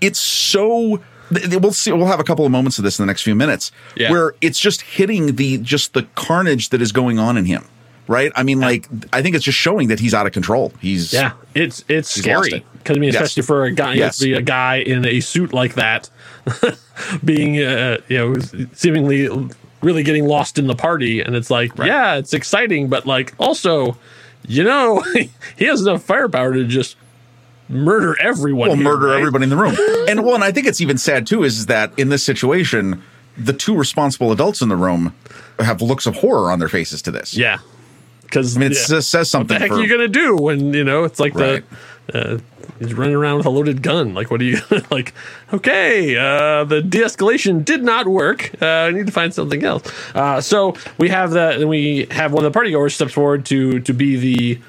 It's 0.01 0.19
so. 0.19 1.01
We'll 1.31 1.73
see. 1.73 1.91
We'll 1.91 2.05
have 2.05 2.19
a 2.19 2.23
couple 2.23 2.45
of 2.45 2.51
moments 2.51 2.77
of 2.77 2.83
this 2.83 2.99
in 2.99 3.03
the 3.03 3.07
next 3.07 3.23
few 3.23 3.33
minutes, 3.35 3.71
Yeah. 3.95 4.11
where 4.11 4.35
it's 4.41 4.59
just 4.59 4.81
hitting 4.81 5.35
the 5.37 5.57
just 5.57 5.93
the 5.93 6.03
carnage 6.15 6.69
that 6.69 6.81
is 6.81 6.91
going 6.91 7.17
on 7.17 7.35
in 7.35 7.45
him. 7.45 7.65
Right? 8.07 8.31
I 8.35 8.43
mean, 8.43 8.59
like 8.59 8.87
I 9.11 9.21
think 9.23 9.35
it's 9.35 9.43
just 9.45 9.57
showing 9.57 9.87
that 9.87 9.99
he's 9.99 10.13
out 10.13 10.27
of 10.27 10.31
control. 10.31 10.71
He's 10.79 11.11
Yeah, 11.11 11.31
it's 11.55 11.83
it's 11.87 12.09
scary 12.09 12.51
it. 12.51 12.63
because 12.77 12.97
I 12.97 12.99
mean, 12.99 13.11
Yes. 13.13 13.23
especially 13.23 13.43
for 13.43 13.63
a 13.65 13.71
guy, 13.71 13.93
Yes. 13.95 14.17
to 14.19 14.25
be 14.25 14.33
a 14.33 14.41
guy 14.43 14.75
in 14.75 15.05
a 15.07 15.19
suit 15.21 15.53
like 15.53 15.73
that, 15.73 16.09
being 17.23 17.61
uh, 17.63 17.97
you 18.07 18.17
know 18.17 18.35
seemingly 18.73 19.27
really 19.81 20.03
getting 20.03 20.25
lost 20.25 20.57
in 20.57 20.67
the 20.67 20.75
party, 20.75 21.21
and 21.21 21.35
it's 21.35 21.49
like, 21.49 21.71
yeah, 21.77 22.15
it's 22.15 22.33
exciting, 22.33 22.89
but 22.89 23.05
like 23.05 23.33
also, 23.39 23.97
you 24.47 24.63
know, 24.63 25.01
he 25.57 25.65
has 25.65 25.81
enough 25.81 26.03
firepower 26.03 26.53
to 26.53 26.65
just 26.65 26.97
murder 27.69 28.15
everyone. 28.21 28.69
will 28.69 28.75
here, 28.75 28.83
murder 28.83 29.07
right? 29.07 29.17
everybody 29.19 29.43
in 29.43 29.49
the 29.49 29.55
room. 29.55 29.75
and 30.07 30.23
well, 30.23 30.35
and 30.35 30.43
I 30.43 30.51
think 30.51 30.67
it's 30.67 30.81
even 30.81 30.97
sad 30.97 31.25
too 31.27 31.43
is 31.43 31.65
that 31.67 31.91
in 31.97 32.09
this 32.09 32.23
situation, 32.23 33.01
the 33.37 33.53
two 33.53 33.75
responsible 33.75 34.31
adults 34.31 34.61
in 34.61 34.69
the 34.69 34.75
room 34.75 35.13
have 35.59 35.81
looks 35.81 36.05
of 36.05 36.17
horror 36.17 36.51
on 36.51 36.59
their 36.59 36.69
faces 36.69 37.01
to 37.03 37.11
this. 37.11 37.35
Yeah, 37.35 37.57
because 38.25 38.57
I 38.57 38.59
mean, 38.59 38.71
it 38.71 38.75
says, 38.75 39.07
something. 39.29 39.39
what 39.39 39.47
the 39.47 39.59
heck 39.59 39.69
for, 39.69 39.75
are 39.75 39.81
you 39.81 39.87
gonna 39.89 40.07
do 40.07 40.35
when 40.35 40.73
you 40.73 40.83
know 40.83 41.03
it's 41.05 41.19
like 41.19 41.33
Right. 41.35 41.63
the 42.07 42.33
uh, 42.33 42.37
he's 42.79 42.93
running 42.93 43.15
around 43.15 43.37
with 43.37 43.45
a 43.45 43.49
loaded 43.49 43.81
gun 43.81 44.13
like 44.13 44.29
what 44.29 44.39
do 44.39 44.45
you 44.45 44.57
like 44.91 45.13
okay 45.53 46.15
uh 46.17 46.63
the 46.65 46.81
de-escalation 46.81 47.63
did 47.65 47.83
not 47.83 48.07
work 48.07 48.51
uh 48.61 48.65
i 48.65 48.91
need 48.91 49.05
to 49.07 49.11
find 49.11 49.33
something 49.33 49.63
else 49.63 49.83
uh 50.13 50.39
so 50.39 50.75
we 50.99 51.09
have 51.09 51.31
that 51.31 51.59
and 51.59 51.67
we 51.69 52.05
have 52.11 52.31
one 52.33 52.45
of 52.45 52.51
the 52.51 52.55
party 52.55 52.69
goers 52.71 52.93
steps 52.93 53.13
forward 53.13 53.43
to 53.45 53.79
to 53.79 53.93
be 53.93 54.15
the 54.17 54.61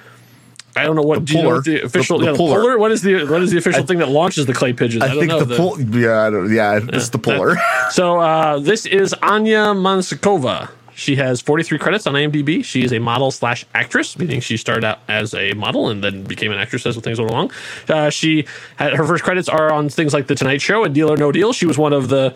I 0.78 0.84
don't 0.84 0.94
know 0.94 1.02
what 1.02 1.24
do 1.24 1.32
you 1.32 1.38
know 1.38 1.44
puller. 1.44 1.54
what 1.56 1.64
the 1.64 1.80
official 1.82 2.18
The- 2.18 2.24
the 2.26 2.30
yeah, 2.30 2.32
the 2.32 2.36
puller. 2.38 2.60
puller. 2.60 2.78
What 2.78 2.92
is 2.92 3.00
the 3.00 3.24
what 3.26 3.40
is 3.42 3.50
the 3.50 3.56
official 3.56 3.84
thing 3.86 3.96
that 3.98 4.10
launches 4.10 4.44
the 4.44 4.52
clay 4.52 4.74
pigeons? 4.74 5.02
I, 5.02 5.06
I 5.06 5.08
don't 5.08 5.18
think 5.20 5.30
know. 5.30 5.40
the 5.44 5.56
pull. 5.56 5.80
Yeah, 5.80 6.26
I 6.26 6.28
don't, 6.30 6.52
yeah, 6.52 6.80
it's 6.92 7.08
the 7.08 7.18
puller. 7.18 7.56
So 7.92 8.18
uh, 8.20 8.58
this 8.58 8.84
is 8.84 9.14
Anya 9.22 9.72
Monzikova. 9.72 10.68
She 10.96 11.16
has 11.16 11.42
43 11.42 11.78
credits 11.78 12.06
on 12.06 12.14
IMDb. 12.14 12.64
She 12.64 12.82
is 12.82 12.90
a 12.90 12.98
model 12.98 13.30
slash 13.30 13.66
actress, 13.74 14.18
meaning 14.18 14.40
she 14.40 14.56
started 14.56 14.82
out 14.82 15.00
as 15.08 15.34
a 15.34 15.52
model 15.52 15.90
and 15.90 16.02
then 16.02 16.24
became 16.24 16.50
an 16.50 16.58
actress 16.58 16.86
as 16.86 16.96
things 16.96 17.20
went 17.20 17.30
along. 17.30 17.52
Uh, 17.86 18.08
she 18.08 18.46
had 18.76 18.94
her 18.94 19.04
first 19.06 19.22
credits 19.22 19.46
are 19.46 19.70
on 19.70 19.90
things 19.90 20.14
like 20.14 20.26
The 20.26 20.34
Tonight 20.34 20.62
Show 20.62 20.84
and 20.84 20.94
Deal 20.94 21.12
or 21.12 21.18
No 21.18 21.30
Deal. 21.30 21.52
She 21.52 21.66
was 21.66 21.76
one 21.76 21.92
of 21.92 22.08
the 22.08 22.34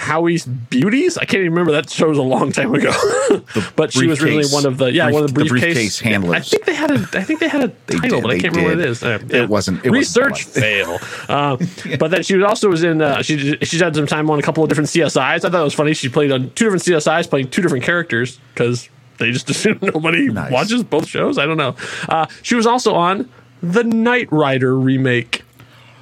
Howie's 0.00 0.46
Beauties. 0.46 1.18
I 1.18 1.24
can't 1.26 1.40
even 1.40 1.52
remember 1.52 1.72
that 1.72 1.90
show 1.90 2.08
was 2.08 2.16
a 2.16 2.22
long 2.22 2.52
time 2.52 2.74
ago, 2.74 2.90
but 3.76 3.92
she 3.92 4.06
was 4.06 4.22
really 4.22 4.46
one 4.50 4.64
of 4.64 4.78
the 4.78 4.86
yeah 4.90 5.04
Brief- 5.04 5.14
one 5.14 5.24
of 5.24 5.34
the 5.34 5.42
the 5.44 5.48
briefcase, 5.50 5.74
briefcase 5.74 6.00
handlers. 6.00 6.34
I 6.36 6.40
think 6.40 6.64
they 6.64 6.74
had 6.74 6.90
a 6.90 6.94
I 6.94 7.22
think 7.22 7.40
they 7.40 7.48
had 7.48 7.64
a 7.64 7.68
title, 7.86 8.20
did, 8.20 8.22
but 8.22 8.30
I 8.30 8.38
can't 8.38 8.56
remember 8.56 8.76
what 8.76 8.84
it 8.84 8.90
is. 8.90 9.02
Uh, 9.02 9.18
It 9.28 9.48
wasn't- 9.48 9.84
it 9.84 9.90
wasn't 9.90 9.92
research 9.92 10.44
fail. 10.44 10.98
Uh, 11.28 11.56
But 11.98 12.10
then 12.10 12.22
she 12.22 12.34
was 12.34 12.44
also 12.44 12.68
was 12.70 12.82
in. 12.82 13.02
Uh, 13.02 13.20
she 13.22 13.56
she's 13.62 13.80
had 13.80 13.94
some 13.94 14.06
time 14.06 14.30
on 14.30 14.38
a 14.38 14.42
couple 14.42 14.62
of 14.64 14.68
different 14.70 14.88
CSIs. 14.88 15.16
I 15.18 15.38
thought 15.38 15.54
it 15.54 15.62
was 15.62 15.74
funny. 15.74 15.92
She 15.94 16.08
played 16.08 16.32
on 16.32 16.50
two 16.56 16.64
different 16.64 16.82
CSIs, 16.82 17.28
playing 17.28 17.50
two 17.50 17.60
different 17.62 17.84
characters 17.84 18.40
because 18.54 18.88
they 19.18 19.30
just 19.32 19.50
assume 19.50 19.78
nobody 19.82 20.28
Nice. 20.30 20.50
watches 20.50 20.82
both 20.82 21.06
shows. 21.06 21.36
I 21.38 21.44
don't 21.46 21.58
know. 21.58 21.76
Uh, 22.08 22.26
she 22.42 22.54
was 22.54 22.66
also 22.66 22.94
on 22.94 23.28
the 23.62 23.84
Knight 23.84 24.32
Rider 24.32 24.76
remake. 24.78 25.42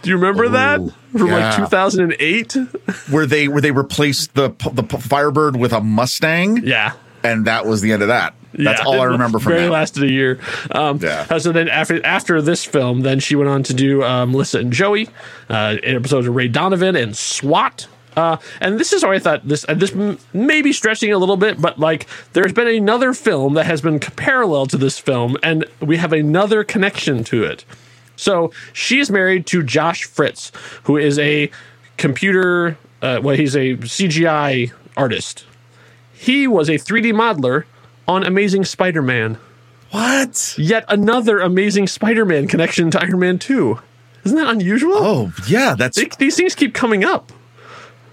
Do 0.02 0.11
you 0.11 0.17
remember 0.17 0.49
that 0.50 0.81
from 1.12 1.26
yeah. 1.28 1.50
like 1.50 1.57
2008? 1.57 2.52
where 3.11 3.26
they 3.26 3.49
where 3.49 3.61
they 3.61 3.71
replaced 3.73 4.35
the 4.35 4.50
the 4.73 4.83
Firebird 4.99 5.57
with 5.57 5.73
a 5.73 5.81
Mustang, 5.81 6.59
Yeah. 6.64 6.93
and 7.23 7.47
that 7.47 7.67
was 7.67 7.81
the 7.81 7.93
end 7.93 8.02
of 8.02 8.09
that. 8.09 8.35
That's 8.55 8.81
Yeah, 8.81 8.87
all 8.87 9.00
I 9.00 9.05
remember 9.05 9.38
from 9.38 9.52
Barely 9.52 9.67
that. 9.67 9.73
lasted 9.73 10.02
a 10.05 10.11
year. 10.11 10.38
Um, 10.71 10.99
Yeah. 11.02 11.26
uh, 11.28 11.38
So 11.38 11.52
then 11.52 11.69
after 11.69 12.05
after 12.05 12.40
this 12.40 12.64
film, 12.64 13.00
then 13.02 13.21
she 13.21 13.37
went 13.37 13.50
on 13.50 13.62
to 13.64 13.75
do 13.75 14.02
uh, 14.02 14.25
Melissa 14.26 14.61
and 14.61 14.73
Joey, 14.73 15.09
uh, 15.50 15.76
episodes 15.83 16.26
of 16.26 16.35
Ray 16.35 16.49
Donovan 16.49 16.97
and 16.97 17.17
SWAT. 17.17 17.87
Uh, 18.17 18.37
and 18.61 18.81
this 18.81 18.93
is 18.93 19.05
where 19.05 19.12
I 19.12 19.19
thought 19.21 19.47
this 19.47 19.64
uh, 19.69 19.75
this 19.75 19.93
m- 19.93 20.19
may 20.33 20.62
be 20.62 20.73
stretching 20.73 21.12
a 21.12 21.19
little 21.19 21.37
bit, 21.37 21.61
but 21.61 21.78
like 21.78 22.07
there's 22.33 22.52
been 22.52 22.67
another 22.69 23.12
film 23.12 23.55
that 23.55 23.67
has 23.67 23.81
been 23.81 24.00
parallel 24.00 24.67
to 24.67 24.76
this 24.78 24.99
film, 24.99 25.37
and 25.43 25.64
we 25.81 25.99
have 25.99 26.12
another 26.12 26.64
connection 26.64 27.23
to 27.25 27.45
it. 27.45 27.64
So 28.19 28.51
she's 28.73 29.11
married 29.11 29.47
to 29.47 29.63
Josh 29.63 30.05
Fritz, 30.05 30.53
who 30.83 30.97
is 30.99 31.19
a 31.19 31.51
computer. 31.97 32.77
Uh, 33.01 33.21
well, 33.23 33.37
he's 33.37 33.55
a 33.57 33.77
CGI 33.77 34.73
artist. 34.97 35.45
He 36.13 36.47
was 36.49 36.69
a 36.69 36.73
3D 36.75 37.13
modeler 37.13 37.65
on 38.09 38.25
Amazing 38.25 38.65
Spider-Man. 38.65 39.39
What? 39.93 40.55
Yet 40.59 40.85
another 40.89 41.39
Amazing 41.39 41.87
Spider-Man 41.87 42.49
connection 42.49 42.91
to 42.91 43.01
Iron 43.01 43.19
Man 43.21 43.39
2. 43.39 43.79
Isn't 44.25 44.37
that 44.37 44.49
unusual? 44.49 44.95
Oh 44.97 45.33
yeah, 45.47 45.75
that's 45.79 45.97
They- 45.97 46.11
these 46.19 46.37
things 46.37 46.55
keep 46.57 46.75
coming 46.75 47.05
up. 47.05 47.33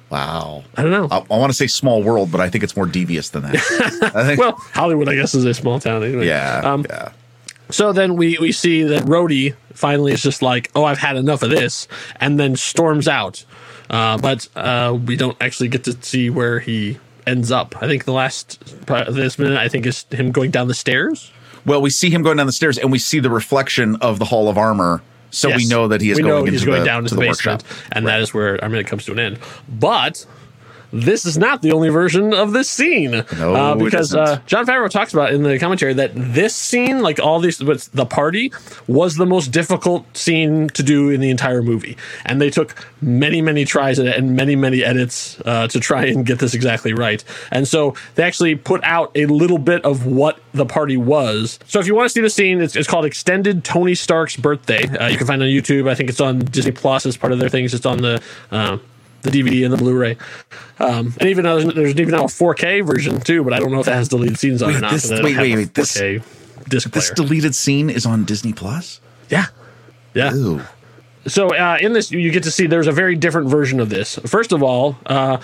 wow. 0.09 0.63
I 0.77 0.83
don't 0.83 0.91
know. 0.91 1.07
I, 1.11 1.17
I 1.33 1.37
want 1.39 1.49
to 1.51 1.57
say 1.57 1.67
small 1.67 2.03
world, 2.03 2.31
but 2.31 2.39
I 2.39 2.49
think 2.49 2.63
it's 2.63 2.75
more 2.77 2.85
devious 2.85 3.29
than 3.29 3.41
that. 3.43 3.55
I 4.15 4.23
think. 4.23 4.39
well, 4.39 4.53
Hollywood, 4.73 5.09
I 5.09 5.15
guess, 5.15 5.33
is 5.33 5.45
a 5.45 5.53
small 5.53 5.79
town 5.79 6.03
anyway. 6.03 6.27
yeah, 6.27 6.61
Um, 6.63 6.85
yeah. 6.87 7.11
So 7.69 7.91
then 7.93 8.15
we, 8.15 8.37
we 8.39 8.51
see 8.51 8.83
that 8.83 9.03
Rhodey 9.03 9.55
finally 9.73 10.11
is 10.11 10.21
just 10.21 10.41
like, 10.41 10.71
oh, 10.75 10.83
I've 10.83 10.97
had 10.97 11.17
enough 11.17 11.43
of 11.43 11.49
this, 11.49 11.87
and 12.19 12.39
then 12.39 12.55
storms 12.55 13.07
out. 13.07 13.45
Uh, 13.89 14.17
but 14.17 14.47
uh, 14.55 14.97
we 15.05 15.15
don't 15.15 15.37
actually 15.41 15.69
get 15.69 15.83
to 15.85 15.93
see 16.01 16.29
where 16.29 16.59
he 16.59 16.97
ends 17.27 17.51
up. 17.51 17.75
I 17.81 17.87
think 17.87 18.05
the 18.05 18.13
last 18.13 18.85
part 18.85 19.07
of 19.07 19.15
this 19.15 19.37
minute, 19.37 19.57
I 19.57 19.67
think, 19.67 19.85
is 19.85 20.05
him 20.11 20.31
going 20.31 20.51
down 20.51 20.67
the 20.67 20.73
stairs. 20.73 21.31
Well, 21.65 21.81
we 21.81 21.89
see 21.89 22.09
him 22.09 22.21
going 22.21 22.37
down 22.37 22.45
the 22.45 22.51
stairs, 22.51 22.77
and 22.77 22.91
we 22.91 22.99
see 22.99 23.19
the 23.19 23.29
reflection 23.29 23.95
of 23.97 24.19
the 24.19 24.25
Hall 24.25 24.49
of 24.49 24.57
Armor, 24.57 25.01
so 25.31 25.49
we 25.53 25.67
know 25.67 25.87
that 25.87 26.01
he 26.01 26.11
is 26.11 26.17
we 26.17 26.23
going 26.23 26.33
know 26.33 26.39
into 26.39 26.51
he's 26.51 26.63
going 26.63 26.79
the, 26.79 26.85
down 26.85 27.05
to 27.05 27.15
the, 27.15 27.19
basement, 27.19 27.63
workshop. 27.63 27.87
and 27.91 28.07
that 28.07 28.21
is 28.21 28.33
where 28.33 28.61
our 28.63 28.69
minute 28.69 28.87
comes 28.87 29.05
to 29.05 29.11
an 29.11 29.19
end. 29.19 29.39
But 29.67 30.25
this 30.95 31.25
is 31.25 31.37
not 31.37 31.61
the 31.61 31.71
only 31.71 31.89
version 31.89 32.33
of 32.33 32.53
this 32.53 32.69
scene, 32.69 33.11
No, 33.37 33.55
uh, 33.55 33.75
because 33.75 34.15
uh, 34.15 34.39
Jon 34.45 34.65
Favreau 34.65 34.89
talks 34.89 35.13
about 35.13 35.33
in 35.33 35.43
the 35.43 35.59
commentary 35.59 35.93
that 35.93 36.11
this 36.15 36.55
scene, 36.55 37.01
like 37.01 37.19
all 37.19 37.39
these, 37.39 37.57
but 37.57 37.81
the 37.93 38.05
party, 38.05 38.53
was 38.87 39.15
the 39.15 39.25
most 39.25 39.51
difficult 39.51 40.05
scene 40.15 40.69
to 40.69 40.83
do 40.83 41.09
in 41.09 41.19
the 41.19 41.29
entire 41.29 41.61
movie, 41.61 41.97
and 42.25 42.41
they 42.41 42.49
took 42.49 42.75
many, 43.01 43.41
many 43.41 43.65
tries 43.65 43.99
at 43.99 44.05
it 44.05 44.15
and 44.15 44.35
many, 44.35 44.55
many 44.55 44.83
edits 44.83 45.39
uh, 45.45 45.67
to 45.67 45.79
try 45.79 46.05
and 46.05 46.25
get 46.25 46.39
this 46.39 46.53
exactly 46.53 46.93
right. 46.93 47.23
And 47.51 47.67
so 47.67 47.95
they 48.15 48.23
actually 48.23 48.55
put 48.55 48.83
out 48.83 49.11
a 49.15 49.25
little 49.25 49.57
bit 49.57 49.83
of 49.83 50.05
what 50.05 50.39
the 50.53 50.65
party 50.65 50.97
was. 50.97 51.59
So 51.67 51.79
if 51.79 51.87
you 51.87 51.95
want 51.95 52.05
to 52.05 52.13
see 52.13 52.21
the 52.21 52.29
scene, 52.29 52.61
it's, 52.61 52.75
it's 52.75 52.87
called 52.87 53.05
Extended 53.05 53.63
Tony 53.63 53.95
Stark's 53.95 54.37
Birthday. 54.37 54.87
Uh, 54.87 55.07
you 55.07 55.17
can 55.17 55.27
find 55.27 55.41
it 55.41 55.45
on 55.45 55.51
YouTube. 55.51 55.89
I 55.89 55.95
think 55.95 56.09
it's 56.09 56.21
on 56.21 56.39
Disney 56.39 56.71
Plus 56.71 57.05
as 57.05 57.17
part 57.17 57.33
of 57.33 57.39
their 57.39 57.49
things. 57.49 57.73
It's 57.73 57.85
on 57.85 57.97
the. 57.97 58.21
The 59.25 59.31
DVD 59.43 59.63
and 59.65 59.73
the 59.73 59.77
Blu-ray, 59.77 60.17
um, 60.79 61.13
and 61.19 61.29
even 61.29 61.43
there's, 61.43 61.65
there's 61.65 61.91
even 61.91 62.09
now 62.11 62.23
a 62.25 62.27
4K 62.27 62.85
version 62.85 63.19
too, 63.19 63.43
but 63.43 63.53
I 63.53 63.59
don't 63.59 63.71
know 63.71 63.79
if 63.79 63.87
it 63.87 63.93
has 63.93 64.07
deleted 64.07 64.37
scenes 64.39 64.61
on 64.61 64.69
it 64.69 64.73
or 64.73 64.75
Wait, 64.75 64.81
not. 64.81 64.91
this- 64.91 65.03
so 65.03 65.09
they 65.09 65.15
don't 65.15 65.25
wait, 65.25 65.37
wait, 65.37 65.55
wait, 65.55 65.73
this- 65.73 65.97
4K 65.97 66.23
disc 66.69 66.89
This 66.91 67.09
deleted 67.11 67.53
scene 67.55 67.89
is 67.89 68.05
on 68.05 68.23
Disney 68.23 68.53
Plus. 68.53 68.99
yeah, 69.29 69.45
yeah. 70.13 70.33
Ooh. 70.33 70.61
So 71.27 71.47
uh, 71.55 71.77
in 71.81 71.93
this, 71.93 72.11
you 72.11 72.31
get 72.31 72.43
to 72.43 72.51
see 72.51 72.67
there's 72.67 72.85
a 72.87 72.91
very 72.91 73.15
different 73.15 73.49
version 73.49 73.79
of 73.79 73.89
this. 73.89 74.19
First 74.27 74.51
of 74.51 74.61
all, 74.61 74.95
uh, 75.07 75.37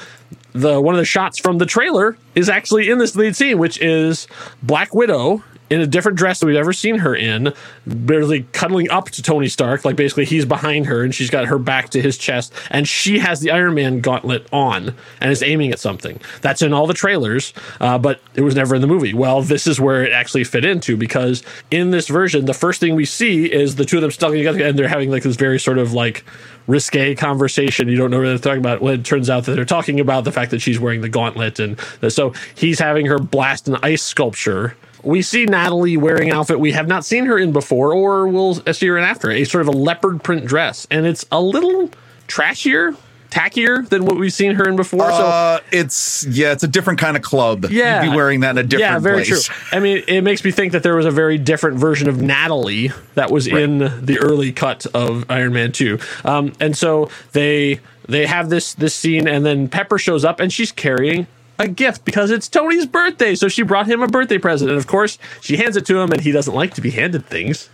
the 0.53 0.79
one 0.79 0.93
of 0.93 0.99
the 0.99 1.05
shots 1.05 1.39
from 1.39 1.57
the 1.57 1.65
trailer 1.65 2.15
is 2.35 2.49
actually 2.49 2.89
in 2.89 2.99
this 2.99 3.15
lead 3.15 3.35
scene, 3.35 3.57
which 3.57 3.79
is 3.81 4.27
Black 4.61 4.93
Widow 4.93 5.43
in 5.71 5.79
a 5.79 5.87
different 5.87 6.17
dress 6.17 6.39
than 6.39 6.47
we've 6.47 6.57
ever 6.57 6.73
seen 6.73 6.97
her 6.97 7.15
in, 7.15 7.53
barely 7.87 8.43
cuddling 8.51 8.89
up 8.91 9.09
to 9.09 9.23
Tony 9.23 9.47
Stark. 9.47 9.85
Like 9.85 9.95
basically, 9.95 10.25
he's 10.25 10.45
behind 10.45 10.85
her 10.87 11.01
and 11.01 11.15
she's 11.15 11.29
got 11.29 11.45
her 11.45 11.57
back 11.57 11.89
to 11.91 12.01
his 12.01 12.17
chest, 12.17 12.53
and 12.69 12.87
she 12.87 13.19
has 13.19 13.39
the 13.39 13.51
Iron 13.51 13.73
Man 13.73 14.01
gauntlet 14.01 14.45
on 14.51 14.93
and 15.21 15.31
is 15.31 15.41
aiming 15.41 15.71
at 15.71 15.79
something. 15.79 16.19
That's 16.41 16.61
in 16.61 16.73
all 16.73 16.87
the 16.87 16.93
trailers, 16.93 17.53
uh, 17.79 17.97
but 17.97 18.21
it 18.35 18.41
was 18.41 18.53
never 18.53 18.75
in 18.75 18.81
the 18.81 18.87
movie. 18.87 19.13
Well, 19.13 19.41
this 19.41 19.65
is 19.65 19.79
where 19.79 20.03
it 20.03 20.11
actually 20.11 20.43
fit 20.43 20.65
into 20.65 20.97
because 20.97 21.41
in 21.71 21.91
this 21.91 22.09
version, 22.09 22.45
the 22.45 22.53
first 22.53 22.81
thing 22.81 22.93
we 22.95 23.05
see 23.05 23.45
is 23.51 23.77
the 23.77 23.85
two 23.85 23.97
of 23.97 24.01
them 24.01 24.11
stuck 24.11 24.31
together 24.31 24.63
and 24.63 24.77
they're 24.77 24.89
having 24.89 25.09
like 25.09 25.23
this 25.23 25.37
very 25.37 25.59
sort 25.59 25.77
of 25.77 25.93
like 25.93 26.25
risque 26.67 27.15
conversation. 27.15 27.87
You 27.87 27.97
don't 27.97 28.11
know 28.11 28.17
what 28.17 28.25
they're 28.25 28.37
talking 28.37 28.59
about. 28.59 28.81
When 28.81 28.99
it 28.99 29.05
turns 29.05 29.29
out 29.29 29.45
that 29.45 29.53
they're 29.53 29.63
talking 29.63 30.01
about 30.01 30.25
the 30.25 30.31
fact 30.33 30.51
that 30.51 30.61
she's 30.61 30.79
wearing 30.79 30.99
the 30.99 31.09
gauntlet, 31.09 31.59
and 31.59 31.79
so 32.09 32.33
he's 32.55 32.79
having 32.79 33.05
her 33.05 33.19
blast 33.19 33.69
an 33.69 33.77
ice 33.83 34.03
sculpture. 34.03 34.75
We 35.03 35.21
see 35.21 35.45
Natalie 35.45 35.97
wearing 35.97 36.29
an 36.29 36.35
outfit 36.35 36.59
we 36.59 36.71
have 36.73 36.87
not 36.87 37.03
seen 37.05 37.25
her 37.25 37.37
in 37.37 37.51
before, 37.51 37.91
or 37.93 38.27
we'll 38.27 38.55
see 38.73 38.87
her 38.87 38.97
in 38.97 39.03
after 39.03 39.31
a 39.31 39.43
sort 39.45 39.61
of 39.61 39.67
a 39.67 39.77
leopard 39.77 40.23
print 40.23 40.45
dress, 40.45 40.85
and 40.91 41.05
it's 41.05 41.25
a 41.31 41.41
little 41.41 41.89
trashier, 42.27 42.95
tackier 43.29 43.87
than 43.87 44.05
what 44.05 44.17
we've 44.17 44.33
seen 44.33 44.55
her 44.55 44.67
in 44.67 44.75
before. 44.75 45.09
so 45.09 45.25
Uh, 45.25 45.59
it's 45.71 46.25
yeah, 46.29 46.51
it's 46.51 46.63
a 46.63 46.67
different 46.67 46.99
kind 46.99 47.15
of 47.17 47.23
club. 47.23 47.65
yeah, 47.71 48.03
You'd 48.03 48.11
be 48.11 48.15
wearing 48.15 48.41
that 48.41 48.51
in 48.51 48.57
a 48.59 48.63
different 48.63 48.91
yeah, 48.91 48.99
very 48.99 49.23
place. 49.23 49.45
true. 49.45 49.55
I 49.71 49.79
mean, 49.79 50.03
it 50.07 50.21
makes 50.21 50.43
me 50.43 50.51
think 50.51 50.73
that 50.73 50.83
there 50.83 50.95
was 50.95 51.05
a 51.05 51.11
very 51.11 51.37
different 51.37 51.79
version 51.79 52.07
of 52.09 52.21
Natalie 52.21 52.91
that 53.15 53.31
was 53.31 53.47
in 53.47 53.79
the 54.05 54.19
early 54.21 54.51
cut 54.51 54.85
of 54.93 55.25
Iron 55.29 55.53
Man 55.53 55.71
Two, 55.71 55.97
um, 56.25 56.53
and 56.59 56.75
so 56.77 57.09
they 57.31 57.79
they 58.07 58.25
have 58.27 58.49
this 58.49 58.73
this 58.73 58.93
scene, 58.93 59.27
and 59.27 59.45
then 59.45 59.67
Pepper 59.69 59.97
shows 59.97 60.25
up, 60.25 60.39
and 60.41 60.51
she's 60.51 60.71
carrying 60.73 61.25
a 61.61 61.67
gift 61.67 62.05
because 62.05 62.31
it's 62.31 62.49
Tony's 62.49 62.85
birthday, 62.85 63.35
so 63.35 63.47
she 63.47 63.63
brought 63.63 63.87
him 63.87 64.01
a 64.01 64.07
birthday 64.07 64.37
present, 64.37 64.69
and 64.69 64.77
of 64.77 64.87
course 64.87 65.17
she 65.41 65.57
hands 65.57 65.77
it 65.77 65.85
to 65.87 65.99
him, 65.99 66.11
and 66.11 66.21
he 66.21 66.31
doesn't 66.31 66.53
like 66.53 66.73
to 66.75 66.81
be 66.81 66.91
handed 66.91 67.25
things. 67.25 67.69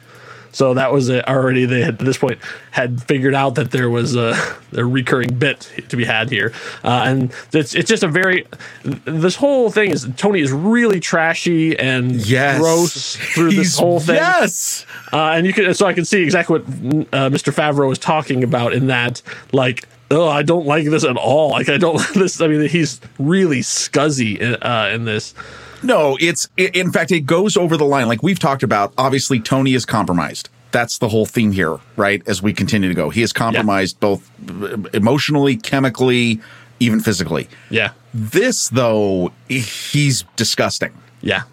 So 0.51 0.73
that 0.73 0.91
was 0.91 1.11
already 1.11 1.65
they 1.65 1.81
had 1.81 1.99
at 1.99 2.05
this 2.05 2.17
point 2.17 2.39
had 2.71 3.03
figured 3.03 3.35
out 3.35 3.55
that 3.55 3.69
there 3.71 3.89
was 3.91 4.15
a, 4.15 4.33
a 4.73 4.83
recurring 4.83 5.35
bit 5.35 5.71
to 5.89 5.95
be 5.95 6.03
had 6.05 6.31
here, 6.31 6.51
uh, 6.83 7.03
and 7.05 7.31
it's 7.53 7.75
it's 7.75 7.87
just 7.87 8.01
a 8.01 8.07
very 8.07 8.47
this 8.83 9.35
whole 9.35 9.69
thing 9.69 9.91
is 9.91 10.07
Tony 10.17 10.39
is 10.39 10.51
really 10.51 10.99
trashy 10.99 11.77
and 11.77 12.13
Yes, 12.13 12.59
gross 12.59 13.15
through 13.15 13.51
this 13.51 13.77
whole 13.77 13.99
thing. 13.99 14.15
Yes, 14.15 14.85
Uh, 15.13 15.31
and 15.31 15.45
you 15.45 15.53
can 15.53 15.73
so 15.75 15.85
I 15.85 15.93
can 15.93 16.05
see 16.05 16.23
exactly 16.23 16.59
what 16.59 16.67
uh, 17.13 17.29
Mr. 17.29 17.53
Favreau 17.53 17.91
is 17.91 17.99
talking 17.99 18.43
about 18.43 18.73
in 18.73 18.87
that 18.87 19.21
like. 19.51 19.87
Oh, 20.09 20.27
I 20.29 20.41
don't 20.43 20.65
like 20.65 20.85
this 20.85 21.03
at 21.03 21.17
all. 21.17 21.51
Like 21.51 21.69
I 21.69 21.77
don't 21.77 21.95
like 21.95 22.13
this. 22.13 22.39
I 22.41 22.47
mean, 22.47 22.67
he's 22.69 23.01
really 23.19 23.59
scuzzy 23.59 24.37
in, 24.39 24.55
uh, 24.55 24.89
in 24.93 25.05
this. 25.05 25.33
No, 25.83 26.17
it's 26.19 26.47
in 26.57 26.91
fact 26.91 27.11
it 27.11 27.21
goes 27.21 27.55
over 27.57 27.77
the 27.77 27.85
line. 27.85 28.07
Like 28.07 28.23
we've 28.23 28.39
talked 28.39 28.63
about, 28.63 28.93
obviously 28.97 29.39
Tony 29.39 29.73
is 29.73 29.85
compromised. 29.85 30.49
That's 30.71 30.97
the 30.97 31.07
whole 31.09 31.25
theme 31.25 31.51
here, 31.51 31.79
right? 31.95 32.21
As 32.27 32.41
we 32.41 32.51
continue 32.53 32.89
to 32.89 32.95
go, 32.95 33.09
he 33.09 33.21
is 33.21 33.31
compromised 33.31 33.99
both 33.99 34.29
emotionally, 34.93 35.55
chemically, 35.55 36.41
even 36.79 36.99
physically. 36.99 37.47
Yeah, 37.69 37.91
This 38.13 38.69
though, 38.69 39.31
he's 39.47 40.23
disgusting. 40.35 40.93
yeah, 41.21 41.43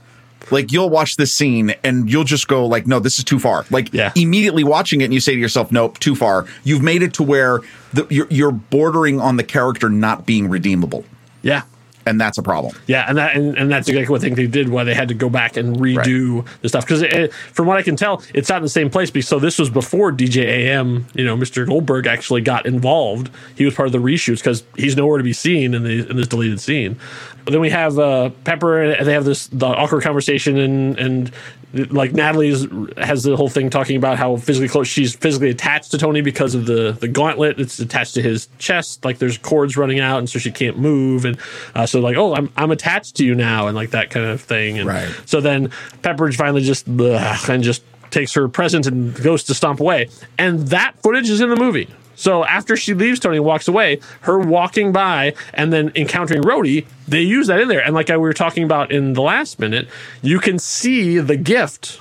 Like 0.50 0.72
you'll 0.72 0.90
watch 0.90 1.16
this 1.16 1.34
scene 1.34 1.74
and 1.82 2.10
you'll 2.10 2.24
just 2.24 2.48
go 2.48 2.66
like, 2.66 2.86
no, 2.86 3.00
this 3.00 3.18
is 3.18 3.24
too 3.24 3.38
far. 3.38 3.64
Like 3.70 3.92
Yeah. 3.92 4.12
immediately 4.14 4.64
watching 4.64 5.00
it 5.00 5.04
and 5.04 5.14
you 5.14 5.20
say 5.20 5.34
to 5.34 5.40
yourself, 5.40 5.72
nope, 5.72 5.98
too 5.98 6.14
far. 6.14 6.46
You've 6.64 6.82
made 6.82 7.02
it 7.02 7.14
to 7.14 7.22
where 7.22 7.60
the, 7.92 8.06
you're, 8.10 8.26
you're 8.30 8.52
bordering 8.52 9.20
on 9.20 9.36
the 9.36 9.44
character 9.44 9.88
not 9.88 10.26
being 10.26 10.48
redeemable. 10.48 11.04
yeah. 11.42 11.62
And 12.06 12.20
that's 12.20 12.38
a 12.38 12.42
problem. 12.42 12.74
Yeah, 12.86 13.06
and 13.08 13.16
that 13.18 13.36
and, 13.36 13.56
and 13.56 13.70
that's 13.70 13.88
exactly 13.88 14.12
what 14.12 14.20
I 14.20 14.24
think 14.24 14.36
they 14.36 14.46
did. 14.46 14.68
Why 14.68 14.84
they 14.84 14.94
had 14.94 15.08
to 15.08 15.14
go 15.14 15.30
back 15.30 15.56
and 15.56 15.76
redo 15.76 16.46
the 16.60 16.68
stuff 16.68 16.86
because 16.86 17.32
from 17.52 17.66
what 17.66 17.76
I 17.76 17.82
can 17.82 17.96
tell, 17.96 18.22
it's 18.34 18.48
not 18.48 18.58
in 18.58 18.62
the 18.62 18.68
same 18.68 18.90
place. 18.90 19.10
Because 19.10 19.28
so 19.28 19.38
this 19.38 19.58
was 19.58 19.70
before 19.70 20.12
DJ 20.12 20.44
AM. 20.44 21.06
You 21.14 21.24
know, 21.24 21.36
Mr. 21.36 21.66
Goldberg 21.66 22.06
actually 22.06 22.42
got 22.42 22.66
involved. 22.66 23.30
He 23.56 23.64
was 23.64 23.74
part 23.74 23.86
of 23.86 23.92
the 23.92 23.98
reshoots 23.98 24.38
because 24.38 24.64
he's 24.76 24.96
nowhere 24.96 25.18
to 25.18 25.24
be 25.24 25.32
seen 25.32 25.74
in 25.74 25.82
the 25.82 26.08
in 26.08 26.16
this 26.16 26.28
deleted 26.28 26.60
scene. 26.60 26.98
But 27.44 27.52
then 27.52 27.60
we 27.60 27.70
have 27.70 27.98
uh, 27.98 28.30
Pepper, 28.44 28.82
and 28.82 29.06
they 29.06 29.12
have 29.12 29.24
this 29.24 29.46
the 29.48 29.66
awkward 29.66 30.02
conversation, 30.02 30.58
and 30.58 30.98
and 30.98 31.32
like 31.74 32.12
Natalie's 32.12 32.66
has 32.98 33.22
the 33.22 33.36
whole 33.36 33.48
thing 33.48 33.70
talking 33.70 33.96
about 33.96 34.16
how 34.16 34.36
physically 34.36 34.68
close 34.68 34.86
she's 34.86 35.14
physically 35.14 35.50
attached 35.50 35.90
to 35.90 35.98
Tony 35.98 36.20
because 36.20 36.54
of 36.54 36.66
the 36.66 36.92
the 36.92 37.08
gauntlet. 37.08 37.58
It's 37.58 37.78
attached 37.78 38.14
to 38.14 38.22
his 38.22 38.48
chest, 38.58 39.04
like 39.04 39.18
there's 39.18 39.38
cords 39.38 39.76
running 39.76 40.00
out, 40.00 40.18
and 40.18 40.28
so 40.28 40.38
she 40.38 40.50
can't 40.50 40.78
move. 40.78 41.24
And 41.24 41.38
uh, 41.74 41.86
so 41.86 42.00
like, 42.00 42.16
oh, 42.16 42.34
I'm 42.34 42.50
I'm 42.56 42.70
attached 42.70 43.16
to 43.16 43.24
you 43.24 43.34
now, 43.34 43.66
and 43.66 43.74
like 43.74 43.90
that 43.90 44.10
kind 44.10 44.26
of 44.26 44.40
thing. 44.40 44.78
And 44.78 44.88
Right. 44.88 45.08
So 45.26 45.40
then 45.40 45.68
Pepperidge 46.02 46.36
finally 46.36 46.62
just 46.62 46.88
ugh, 46.88 47.50
and 47.50 47.62
just 47.62 47.82
takes 48.10 48.32
her 48.34 48.48
present 48.48 48.86
and 48.86 49.14
goes 49.22 49.44
to 49.44 49.54
stomp 49.54 49.80
away. 49.80 50.08
And 50.38 50.68
that 50.68 50.94
footage 51.02 51.28
is 51.28 51.40
in 51.40 51.50
the 51.50 51.56
movie. 51.56 51.88
So 52.24 52.42
after 52.46 52.74
she 52.74 52.94
leaves 52.94 53.20
Tony 53.20 53.36
and 53.36 53.44
walks 53.44 53.68
away, 53.68 54.00
her 54.22 54.38
walking 54.38 54.92
by 54.92 55.34
and 55.52 55.70
then 55.74 55.92
encountering 55.94 56.40
Rhodey, 56.40 56.86
they 57.06 57.20
use 57.20 57.48
that 57.48 57.60
in 57.60 57.68
there. 57.68 57.84
And 57.84 57.94
like 57.94 58.08
I, 58.08 58.16
we 58.16 58.22
were 58.22 58.32
talking 58.32 58.64
about 58.64 58.90
in 58.90 59.12
the 59.12 59.20
last 59.20 59.58
minute, 59.60 59.88
you 60.22 60.38
can 60.38 60.58
see 60.58 61.18
the 61.18 61.36
gift 61.36 62.00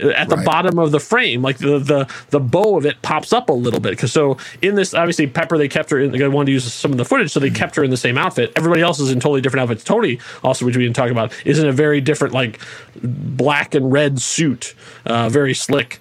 at 0.00 0.28
the 0.28 0.34
Right. 0.34 0.44
bottom 0.44 0.76
of 0.80 0.90
the 0.90 0.98
frame, 0.98 1.40
like 1.40 1.58
the 1.58 1.78
the 1.78 2.08
the 2.30 2.40
bow 2.40 2.76
of 2.76 2.84
it 2.84 3.00
pops 3.02 3.32
up 3.32 3.48
a 3.48 3.52
little 3.52 3.78
bit. 3.78 3.90
Because 3.90 4.10
so 4.12 4.38
in 4.60 4.74
this, 4.74 4.92
obviously 4.92 5.28
Pepper, 5.28 5.56
they 5.56 5.68
kept 5.68 5.88
her. 5.90 6.00
in 6.00 6.10
They 6.10 6.26
wanted 6.26 6.46
to 6.46 6.52
use 6.52 6.64
some 6.72 6.90
of 6.90 6.98
the 6.98 7.04
footage, 7.04 7.30
so 7.30 7.38
they 7.38 7.48
kept 7.50 7.76
her 7.76 7.84
in 7.84 7.92
the 7.92 7.96
same 7.96 8.18
outfit. 8.18 8.52
Everybody 8.56 8.82
else 8.82 8.98
is 8.98 9.12
in 9.12 9.20
totally 9.20 9.40
different 9.40 9.62
outfits. 9.62 9.84
Tony, 9.84 10.18
also, 10.42 10.66
which 10.66 10.76
we 10.76 10.82
didn't 10.82 10.96
talk 10.96 11.12
about, 11.12 11.32
is 11.46 11.60
in 11.60 11.68
a 11.68 11.72
very 11.72 12.00
different, 12.00 12.34
like 12.34 12.58
black 13.04 13.76
and 13.76 13.92
red 13.92 14.20
suit, 14.20 14.74
uh, 15.06 15.28
very 15.28 15.54
slick. 15.54 16.00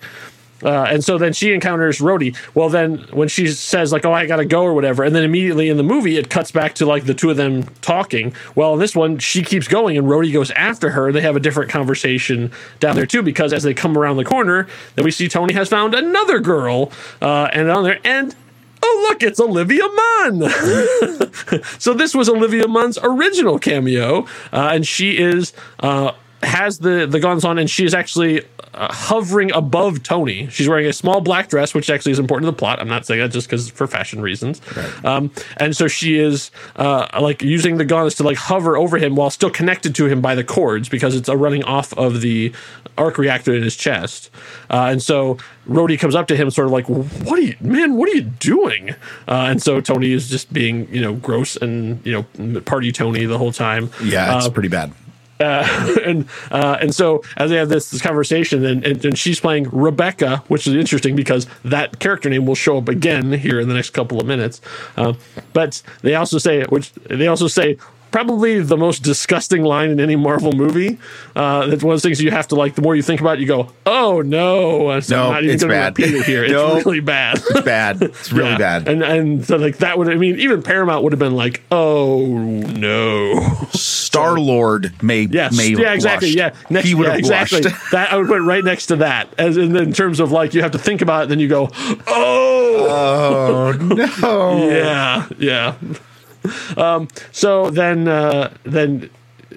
Uh, 0.63 0.85
and 0.89 1.03
so 1.03 1.17
then 1.17 1.33
she 1.33 1.53
encounters 1.53 1.99
Rhodey. 1.99 2.35
Well, 2.53 2.69
then 2.69 3.05
when 3.11 3.27
she 3.27 3.47
says 3.47 3.91
like, 3.91 4.05
"Oh, 4.05 4.13
I 4.13 4.25
gotta 4.25 4.45
go" 4.45 4.63
or 4.63 4.73
whatever, 4.73 5.03
and 5.03 5.15
then 5.15 5.23
immediately 5.23 5.69
in 5.69 5.77
the 5.77 5.83
movie 5.83 6.17
it 6.17 6.29
cuts 6.29 6.51
back 6.51 6.75
to 6.75 6.85
like 6.85 7.05
the 7.05 7.13
two 7.13 7.29
of 7.29 7.37
them 7.37 7.63
talking. 7.81 8.33
Well, 8.55 8.73
in 8.73 8.79
this 8.79 8.95
one 8.95 9.19
she 9.19 9.43
keeps 9.43 9.67
going, 9.67 9.97
and 9.97 10.07
Rhodey 10.07 10.31
goes 10.31 10.51
after 10.51 10.91
her. 10.91 11.11
They 11.11 11.21
have 11.21 11.35
a 11.35 11.39
different 11.39 11.69
conversation 11.69 12.51
down 12.79 12.95
there 12.95 13.05
too, 13.05 13.21
because 13.21 13.53
as 13.53 13.63
they 13.63 13.73
come 13.73 13.97
around 13.97 14.17
the 14.17 14.25
corner, 14.25 14.67
then 14.95 15.05
we 15.05 15.11
see 15.11 15.27
Tony 15.27 15.53
has 15.53 15.69
found 15.69 15.93
another 15.93 16.39
girl, 16.39 16.91
uh, 17.21 17.49
and 17.53 17.69
on 17.69 17.83
there, 17.83 17.99
and 18.03 18.35
oh 18.83 19.07
look, 19.09 19.23
it's 19.23 19.39
Olivia 19.39 19.83
Munn. 19.87 20.49
so 21.79 21.93
this 21.93 22.13
was 22.13 22.29
Olivia 22.29 22.67
Munn's 22.67 22.97
original 23.01 23.59
cameo, 23.59 24.25
uh, 24.51 24.69
and 24.73 24.85
she 24.85 25.17
is 25.17 25.53
uh, 25.79 26.11
has 26.43 26.79
the 26.79 27.05
the 27.05 27.19
guns 27.19 27.43
on, 27.45 27.57
and 27.57 27.69
she 27.69 27.85
is 27.85 27.93
actually 27.93 28.43
uh, 28.73 28.91
hovering 28.93 29.51
above 29.53 30.03
Tony. 30.03 30.47
She's 30.49 30.67
wearing 30.67 30.85
a 30.87 30.93
small 30.93 31.21
black 31.21 31.49
dress, 31.49 31.73
which 31.73 31.89
actually 31.89 32.13
is 32.13 32.19
important 32.19 32.47
to 32.47 32.51
the 32.51 32.57
plot. 32.57 32.79
I'm 32.79 32.87
not 32.87 33.05
saying 33.05 33.21
that 33.21 33.31
just 33.31 33.47
because 33.47 33.69
for 33.69 33.87
fashion 33.87 34.21
reasons. 34.21 34.61
Um, 35.03 35.31
and 35.57 35.75
so 35.75 35.87
she 35.87 36.17
is 36.17 36.51
uh, 36.75 37.07
like 37.19 37.41
using 37.41 37.77
the 37.77 37.85
guns 37.85 38.15
to 38.15 38.23
like 38.23 38.37
hover 38.37 38.77
over 38.77 38.97
him 38.97 39.15
while 39.15 39.29
still 39.29 39.49
connected 39.51 39.93
to 39.95 40.07
him 40.07 40.21
by 40.21 40.35
the 40.35 40.43
cords 40.43 40.89
because 40.89 41.15
it's 41.15 41.29
a 41.29 41.37
running 41.37 41.63
off 41.63 41.93
of 41.93 42.21
the 42.21 42.53
arc 42.97 43.17
reactor 43.17 43.53
in 43.53 43.63
his 43.63 43.75
chest. 43.75 44.29
Uh, 44.69 44.87
and 44.91 45.01
so 45.01 45.37
Rhodey 45.67 45.99
comes 45.99 46.15
up 46.15 46.27
to 46.27 46.35
him, 46.35 46.49
sort 46.49 46.67
of 46.67 46.71
like, 46.71 46.87
"What 46.87 47.39
are 47.39 47.41
you, 47.41 47.55
man? 47.61 47.95
What 47.95 48.09
are 48.09 48.13
you 48.13 48.21
doing?" 48.21 48.91
Uh, 49.27 49.47
and 49.49 49.61
so 49.61 49.81
Tony 49.81 50.11
is 50.11 50.29
just 50.29 50.51
being, 50.51 50.87
you 50.93 51.01
know, 51.01 51.13
gross 51.13 51.55
and 51.55 52.05
you 52.05 52.25
know, 52.37 52.61
party 52.61 52.91
Tony 52.91 53.25
the 53.25 53.37
whole 53.37 53.51
time. 53.51 53.89
Yeah, 54.03 54.37
it's 54.37 54.49
pretty 54.49 54.69
bad. 54.69 54.93
and 55.39 56.27
uh, 56.51 56.77
and 56.79 56.93
so 56.93 57.23
as 57.37 57.49
they 57.49 57.57
have 57.57 57.69
this, 57.69 57.89
this 57.89 58.01
conversation, 58.01 58.63
and, 58.65 58.85
and, 58.85 59.03
and 59.03 59.17
she's 59.17 59.39
playing 59.39 59.67
Rebecca, 59.71 60.43
which 60.47 60.67
is 60.67 60.73
interesting 60.75 61.15
because 61.15 61.47
that 61.65 61.99
character 61.99 62.29
name 62.29 62.45
will 62.45 62.55
show 62.55 62.77
up 62.77 62.87
again 62.87 63.31
here 63.33 63.59
in 63.59 63.67
the 63.67 63.73
next 63.73 63.89
couple 63.91 64.21
of 64.21 64.27
minutes. 64.27 64.61
Uh, 64.95 65.13
but 65.51 65.81
they 66.01 66.15
also 66.15 66.37
say, 66.37 66.63
which 66.65 66.93
they 66.93 67.27
also 67.27 67.47
say. 67.47 67.77
Probably 68.13 68.61
the 68.61 68.77
most 68.77 69.03
disgusting 69.03 69.63
line 69.63 69.89
in 69.89 69.99
any 69.99 70.15
Marvel 70.15 70.51
movie. 70.53 70.99
Uh, 71.35 71.65
that's 71.67 71.83
one 71.83 71.93
of 71.93 71.95
those 71.97 72.03
things 72.03 72.21
you 72.21 72.29
have 72.31 72.47
to 72.49 72.55
like. 72.55 72.75
The 72.75 72.81
more 72.83 72.95
you 72.95 73.01
think 73.01 73.19
about 73.21 73.39
it, 73.39 73.41
you 73.41 73.47
go, 73.47 73.71
"Oh 73.87 74.21
no!" 74.21 74.99
So 75.01 75.15
No, 75.15 75.23
I'm 75.25 75.31
not 75.33 75.43
even 75.43 75.55
it's 75.55 75.63
going 75.63 75.71
to 75.73 75.79
bad. 75.79 75.97
repeat 75.97 76.13
it 76.15 76.25
here. 76.25 76.43
It's 76.53 76.85
really 76.85 76.99
bad. 76.99 77.37
It's 77.39 77.61
bad. 77.61 78.01
It's 78.03 78.31
really 78.31 78.51
Yeah. 78.51 78.57
bad. 78.59 78.87
And 78.87 79.01
and 79.03 79.43
so 79.45 79.57
like 79.57 79.77
that 79.79 79.97
would 79.97 80.09
I 80.09 80.15
mean 80.15 80.37
even 80.39 80.61
Paramount 80.61 81.03
would 81.03 81.11
have 81.11 81.19
been 81.19 81.35
like, 81.35 81.63
"Oh 81.71 82.23
no." 82.37 83.41
Star 83.73 84.39
Lord 84.39 84.93
may 85.01 85.21
Yes. 85.23 85.57
may 85.57 85.69
yeah, 85.69 85.93
exactly. 85.93 86.33
blushed. 86.35 86.37
Yeah. 86.37 86.69
Next, 86.69 86.85
he 86.87 86.93
would 86.93 87.05
yeah, 87.05 87.09
have 87.13 87.19
exactly. 87.19 87.61
blushed. 87.61 87.77
that 87.91 88.13
I 88.13 88.17
would 88.17 88.27
put 88.27 88.41
right 88.43 88.63
next 88.63 88.85
to 88.87 88.97
that. 88.97 89.27
As 89.39 89.57
in, 89.57 89.75
in 89.75 89.91
terms 89.91 90.19
of 90.19 90.31
like 90.31 90.53
you 90.53 90.61
have 90.61 90.71
to 90.73 90.79
think 90.79 91.01
about 91.01 91.23
it, 91.23 91.29
then 91.29 91.39
you 91.39 91.47
go, 91.47 91.69
oh, 92.07 92.87
Oh 92.87 93.71
no! 94.21 94.69
yeah, 94.69 95.27
yeah. 95.39 95.73
Um, 96.77 97.07
so 97.31 97.69
then, 97.69 98.07
uh, 98.07 98.53
then 98.63 99.09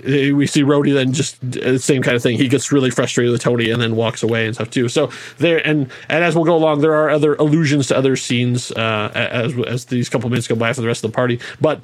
uh, 0.07 0.35
we 0.35 0.47
see 0.47 0.63
Rhodey 0.63 0.93
then 0.95 1.13
just 1.13 1.43
uh, 1.57 1.79
same 1.79 2.03
kind 2.03 2.17
of 2.17 2.23
thing. 2.23 2.37
He 2.37 2.49
gets 2.49 2.71
really 2.71 2.91
frustrated 2.91 3.33
with 3.33 3.43
Tony 3.43 3.71
and 3.71 3.81
then 3.81 3.97
walks 3.97 4.23
away 4.23 4.47
and 4.47 4.55
stuff 4.55 4.71
too. 4.71 4.89
So 4.89 5.11
there 5.39 5.67
and 5.67 5.91
and 6.09 6.25
as 6.25 6.35
we'll 6.35 6.45
go 6.45 6.55
along, 6.55 6.81
there 6.81 6.95
are 6.95 7.11
other 7.11 7.35
allusions 7.37 7.89
to 7.89 7.97
other 7.97 8.17
scenes 8.17 8.71
uh, 8.73 9.11
as 9.15 9.55
as 9.67 9.87
these 9.87 10.09
couple 10.09 10.29
minutes 10.31 10.47
go 10.47 10.55
by 10.55 10.73
for 10.73 10.81
the 10.81 10.87
rest 10.87 11.05
of 11.05 11.11
the 11.11 11.15
party. 11.15 11.41
But 11.61 11.81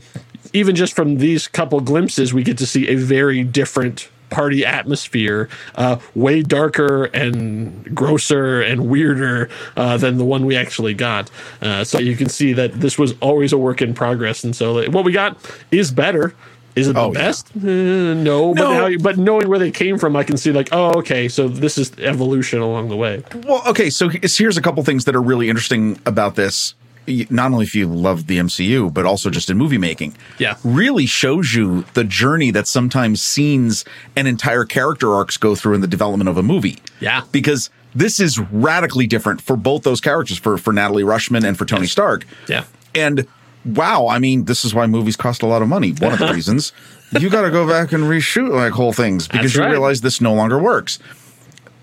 even 0.52 0.76
just 0.76 0.94
from 0.94 1.18
these 1.18 1.48
couple 1.48 1.80
glimpses, 1.80 2.34
we 2.34 2.42
get 2.42 2.58
to 2.58 2.66
see 2.66 2.88
a 2.88 2.94
very 2.94 3.42
different 3.42 4.08
party 4.32 4.64
atmosphere, 4.66 5.48
uh, 5.76 5.96
way 6.14 6.42
darker 6.42 7.04
and 7.04 7.94
grosser 7.94 8.60
and 8.62 8.88
weirder 8.88 9.48
uh, 9.76 9.96
than 9.98 10.18
the 10.18 10.24
one 10.24 10.44
we 10.46 10.56
actually 10.56 10.94
got. 10.94 11.30
Uh, 11.60 11.84
so 11.84 11.98
you 11.98 12.16
can 12.16 12.28
see 12.28 12.52
that 12.54 12.72
this 12.80 12.98
was 12.98 13.14
always 13.20 13.52
a 13.52 13.58
work 13.58 13.80
in 13.82 13.94
progress, 13.94 14.42
and 14.44 14.56
so 14.56 14.88
what 14.90 15.04
we 15.04 15.12
got 15.12 15.36
is 15.70 15.90
better. 15.92 16.34
Is 16.74 16.88
it 16.88 16.94
the 16.94 17.00
Oh, 17.00 17.12
yeah. 17.12 17.18
best? 17.20 17.50
Uh, 17.54 18.14
no, 18.14 18.54
but 18.54 18.62
No. 18.64 18.74
how, 18.74 18.96
but 18.98 19.18
knowing 19.18 19.46
where 19.46 19.58
they 19.58 19.70
came 19.70 19.98
from, 19.98 20.16
I 20.16 20.24
can 20.24 20.38
see 20.38 20.52
like, 20.52 20.70
oh, 20.72 20.98
okay, 21.00 21.28
so 21.28 21.46
this 21.46 21.76
is 21.76 21.92
evolution 21.98 22.60
along 22.60 22.88
the 22.88 22.96
way. 22.96 23.22
Well, 23.46 23.62
okay, 23.66 23.90
so 23.90 24.08
here's 24.08 24.56
a 24.56 24.62
couple 24.62 24.82
things 24.82 25.04
that 25.04 25.14
are 25.14 25.20
really 25.20 25.50
interesting 25.50 25.98
about 26.06 26.34
this. 26.34 26.74
Not 27.06 27.52
only 27.52 27.64
if 27.64 27.74
you 27.74 27.88
love 27.88 28.26
the 28.26 28.38
MCU, 28.38 28.92
but 28.92 29.04
also 29.06 29.30
just 29.30 29.50
in 29.50 29.58
movie 29.58 29.78
making. 29.78 30.16
Yeah. 30.38 30.56
Really 30.64 31.06
shows 31.06 31.54
you 31.54 31.84
the 31.94 32.04
journey 32.04 32.50
that 32.52 32.66
sometimes 32.66 33.22
scenes 33.22 33.84
and 34.16 34.28
entire 34.28 34.64
character 34.64 35.12
arcs 35.12 35.36
go 35.36 35.54
through 35.54 35.74
in 35.74 35.80
the 35.80 35.86
development 35.86 36.28
of 36.28 36.36
a 36.36 36.42
movie. 36.42 36.78
Yeah. 37.00 37.22
Because 37.32 37.70
this 37.94 38.20
is 38.20 38.38
radically 38.38 39.06
different 39.06 39.40
for 39.40 39.56
both 39.56 39.82
those 39.82 40.00
characters, 40.00 40.38
for, 40.38 40.56
for 40.58 40.72
Natalie 40.72 41.02
Rushman 41.02 41.44
and 41.44 41.58
for 41.58 41.64
Tony 41.64 41.86
Stark. 41.86 42.24
Yeah. 42.48 42.64
And 42.94 43.26
wow, 43.64 44.06
I 44.08 44.18
mean, 44.18 44.44
this 44.44 44.64
is 44.64 44.74
why 44.74 44.86
movies 44.86 45.16
cost 45.16 45.42
a 45.42 45.46
lot 45.46 45.62
of 45.62 45.68
money. 45.68 45.92
One 45.92 46.12
of 46.12 46.18
the 46.18 46.32
reasons 46.32 46.72
you 47.20 47.30
got 47.30 47.42
to 47.42 47.50
go 47.50 47.68
back 47.68 47.92
and 47.92 48.04
reshoot 48.04 48.50
like 48.50 48.72
whole 48.72 48.92
things 48.92 49.28
because 49.28 49.54
you 49.54 49.64
realize 49.64 50.00
this 50.00 50.20
no 50.20 50.34
longer 50.34 50.58
works. 50.58 50.98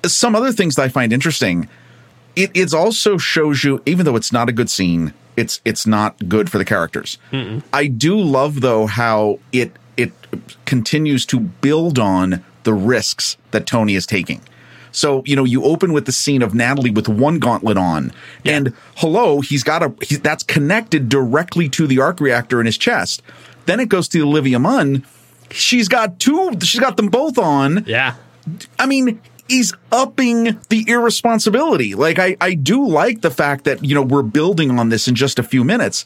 Some 0.06 0.36
other 0.36 0.52
things 0.52 0.76
that 0.76 0.84
I 0.84 0.90
find 0.90 1.12
interesting, 1.12 1.68
it 2.40 2.52
it's 2.54 2.74
also 2.74 3.18
shows 3.18 3.64
you, 3.64 3.82
even 3.86 4.06
though 4.06 4.16
it's 4.16 4.32
not 4.32 4.50
a 4.50 4.52
good 4.52 4.70
scene, 4.70 5.14
it's 5.36 5.62
it's 5.66 5.86
not 5.86 6.30
good 6.30 6.50
for 6.50 6.58
the 6.58 6.66
characters. 6.66 7.18
I 7.74 7.88
do 7.88 8.18
love 8.18 8.62
though 8.62 8.88
how 8.88 9.40
it 9.52 9.74
it 9.98 10.12
continues 10.66 11.26
to 11.28 11.40
build 11.40 12.00
on 12.00 12.44
the 12.64 12.74
risks 12.74 13.38
that 13.52 13.66
Tony 13.66 13.96
is 13.96 14.06
taking. 14.06 14.42
So, 14.92 15.24
you 15.26 15.36
know, 15.36 15.44
you 15.44 15.64
open 15.64 15.94
with 15.94 16.06
the 16.06 16.12
scene 16.12 16.42
of 16.42 16.56
Natalie 16.56 16.90
with 16.90 17.08
one 17.08 17.38
gauntlet 17.38 17.78
on, 17.78 18.12
and 18.44 18.74
hello, 18.96 19.42
he's 19.42 19.64
got 19.64 19.84
a 19.84 19.94
he, 20.02 20.16
that's 20.16 20.44
connected 20.44 21.10
directly 21.10 21.70
to 21.70 21.86
the 21.86 22.00
arc 22.00 22.20
reactor 22.20 22.60
in 22.60 22.66
his 22.66 22.78
chest. 22.78 23.22
Then 23.66 23.80
it 23.80 23.90
goes 23.90 24.08
to 24.10 24.22
Olivia 24.22 24.58
Munn. 24.58 25.06
She's 25.52 25.88
got 25.88 26.20
two, 26.20 26.54
she's 26.64 26.80
got 26.80 26.98
them 26.98 27.08
both 27.10 27.38
on. 27.38 27.84
Yeah. 27.86 28.16
I 28.80 28.86
mean, 28.88 29.22
he's 29.50 29.74
upping 29.92 30.60
the 30.70 30.86
irresponsibility. 30.88 31.96
Like, 31.96 32.20
I, 32.20 32.38
I 32.40 32.54
do 32.54 32.88
like 32.88 33.22
the 33.22 33.32
fact 33.32 33.66
that, 33.66 33.84
you 33.84 33.96
know, 33.96 34.02
we're 34.02 34.24
building 34.24 34.78
on 34.80 34.90
this 34.90 35.08
in 35.08 35.16
just 35.16 35.40
a 35.40 35.44
few 35.44 35.64
minutes. 35.64 36.06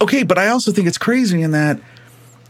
Okay, 0.00 0.22
but 0.22 0.38
I 0.38 0.48
also 0.48 0.72
think 0.72 0.88
it's 0.88 0.98
crazy 0.98 1.42
in 1.42 1.50
that 1.52 1.80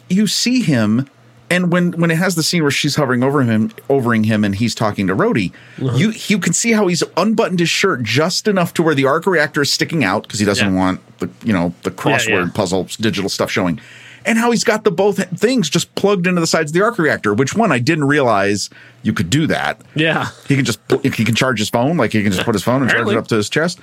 you 0.08 0.26
see 0.26 0.62
him 0.62 1.08
and 1.50 1.72
when 1.72 1.92
when 1.92 2.10
it 2.10 2.16
has 2.18 2.34
the 2.34 2.42
scene 2.42 2.62
where 2.62 2.70
she's 2.70 2.96
hovering 2.96 3.22
over 3.22 3.42
him 3.42 3.72
overing 3.88 4.24
him 4.24 4.44
and 4.44 4.54
he's 4.54 4.74
talking 4.74 5.06
to 5.06 5.14
Rhodey, 5.14 5.52
uh-huh. 5.80 5.96
you 5.96 6.12
you 6.26 6.38
can 6.38 6.52
see 6.52 6.72
how 6.72 6.86
he's 6.88 7.02
unbuttoned 7.16 7.60
his 7.60 7.70
shirt 7.70 8.02
just 8.02 8.48
enough 8.48 8.74
to 8.74 8.82
where 8.82 8.94
the 8.94 9.06
arc 9.06 9.26
reactor 9.26 9.62
is 9.62 9.72
sticking 9.72 10.04
out 10.04 10.24
because 10.24 10.40
he 10.40 10.46
doesn't 10.46 10.74
Yeah. 10.74 10.78
want 10.78 11.18
the 11.18 11.30
you 11.42 11.52
know 11.52 11.72
the 11.82 11.90
crossword 11.90 12.46
yeah. 12.46 12.52
puzzle 12.54 12.84
digital 13.00 13.30
stuff 13.30 13.50
showing. 13.50 13.80
And 14.28 14.36
how 14.38 14.50
he's 14.50 14.62
got 14.64 14.84
the 14.84 14.90
both 14.90 15.26
things 15.40 15.70
just 15.70 15.92
plugged 15.94 16.26
into 16.26 16.40
the 16.40 16.46
sides 16.46 16.70
of 16.70 16.74
the 16.74 16.82
arc 16.82 16.98
reactor, 16.98 17.32
which 17.32 17.54
one 17.54 17.72
I 17.72 17.78
didn't 17.78 18.04
realize 18.04 18.68
you 19.02 19.12
could 19.14 19.30
do 19.30 19.46
that. 19.46 19.80
Yeah. 19.94 20.28
He 20.46 20.54
can 20.56 20.64
just 20.66 20.78
he 21.02 21.10
can 21.24 21.34
charge 21.34 21.58
his 21.58 21.70
phone, 21.70 21.96
like 21.96 22.12
he 22.12 22.22
can 22.22 22.30
just 22.32 22.44
put 22.44 22.54
his 22.54 22.62
phone 22.62 22.82
and 22.82 22.90
charge 22.90 23.08
it 23.08 23.16
up 23.16 23.26
to 23.28 23.36
his 23.36 23.48
chest. 23.48 23.80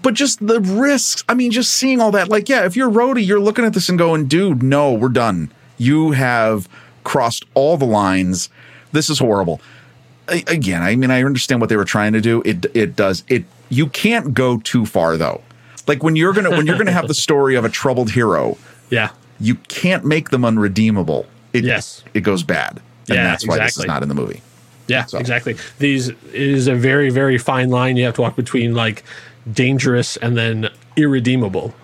But 0.00 0.14
just 0.14 0.44
the 0.46 0.60
risks. 0.60 1.22
I 1.28 1.34
mean, 1.34 1.50
just 1.50 1.72
seeing 1.74 2.00
all 2.00 2.10
that. 2.12 2.30
Like, 2.30 2.48
yeah, 2.48 2.64
if 2.64 2.74
you're 2.76 2.90
Rhodey, 2.90 3.26
you're 3.26 3.38
looking 3.40 3.66
at 3.66 3.74
this 3.74 3.90
and 3.90 3.98
going, 3.98 4.26
dude, 4.26 4.62
no, 4.62 4.92
we're 4.94 5.10
done. 5.10 5.52
You 5.76 6.12
have 6.12 6.66
crossed 7.04 7.44
all 7.52 7.76
the 7.76 7.84
lines. 7.84 8.48
This 8.92 9.10
is 9.10 9.18
horrible. 9.18 9.60
A- 10.28 10.44
Again, 10.46 10.80
I 10.80 10.96
mean, 10.96 11.10
I 11.10 11.22
understand 11.22 11.60
what 11.60 11.68
they 11.68 11.76
were 11.76 11.84
trying 11.84 12.14
to 12.14 12.20
do. 12.22 12.40
It 12.46 12.64
it 12.74 12.96
does 12.96 13.24
it. 13.28 13.44
You 13.68 13.88
can't 13.88 14.32
go 14.32 14.56
too 14.58 14.86
far 14.86 15.18
though. 15.18 15.42
Like 15.86 16.02
when 16.02 16.16
you're 16.16 16.32
gonna 16.32 16.50
when 16.50 16.66
you're 16.66 16.78
gonna 16.78 16.92
have 16.92 17.08
the 17.08 17.14
story 17.14 17.56
of 17.56 17.64
a 17.66 17.68
troubled 17.68 18.12
hero, 18.12 18.56
Yeah. 18.88 19.10
You 19.42 19.56
can't 19.68 20.04
make 20.04 20.30
them 20.30 20.44
unredeemable. 20.44 21.26
It, 21.52 21.64
Yes. 21.64 22.02
it 22.14 22.20
goes 22.22 22.42
bad, 22.42 22.80
and 23.08 23.16
Yeah, 23.16 23.24
that's 23.24 23.46
why 23.46 23.58
this 23.58 23.72
is 23.72 23.78
exactly. 23.78 23.86
not 23.92 24.02
in 24.02 24.08
the 24.08 24.14
movie. 24.14 24.40
Yeah, 24.88 25.04
So- 25.04 25.18
exactly. 25.18 25.56
These 25.78 26.08
it 26.08 26.16
is 26.32 26.66
a 26.66 26.74
very, 26.74 27.10
very 27.10 27.36
fine 27.38 27.68
line 27.70 27.96
you 27.96 28.04
have 28.04 28.14
to 28.14 28.22
walk 28.22 28.36
between 28.36 28.74
like 28.74 29.04
dangerous 29.52 30.16
and 30.16 30.36
then 30.36 30.68
irredeemable. 30.96 31.74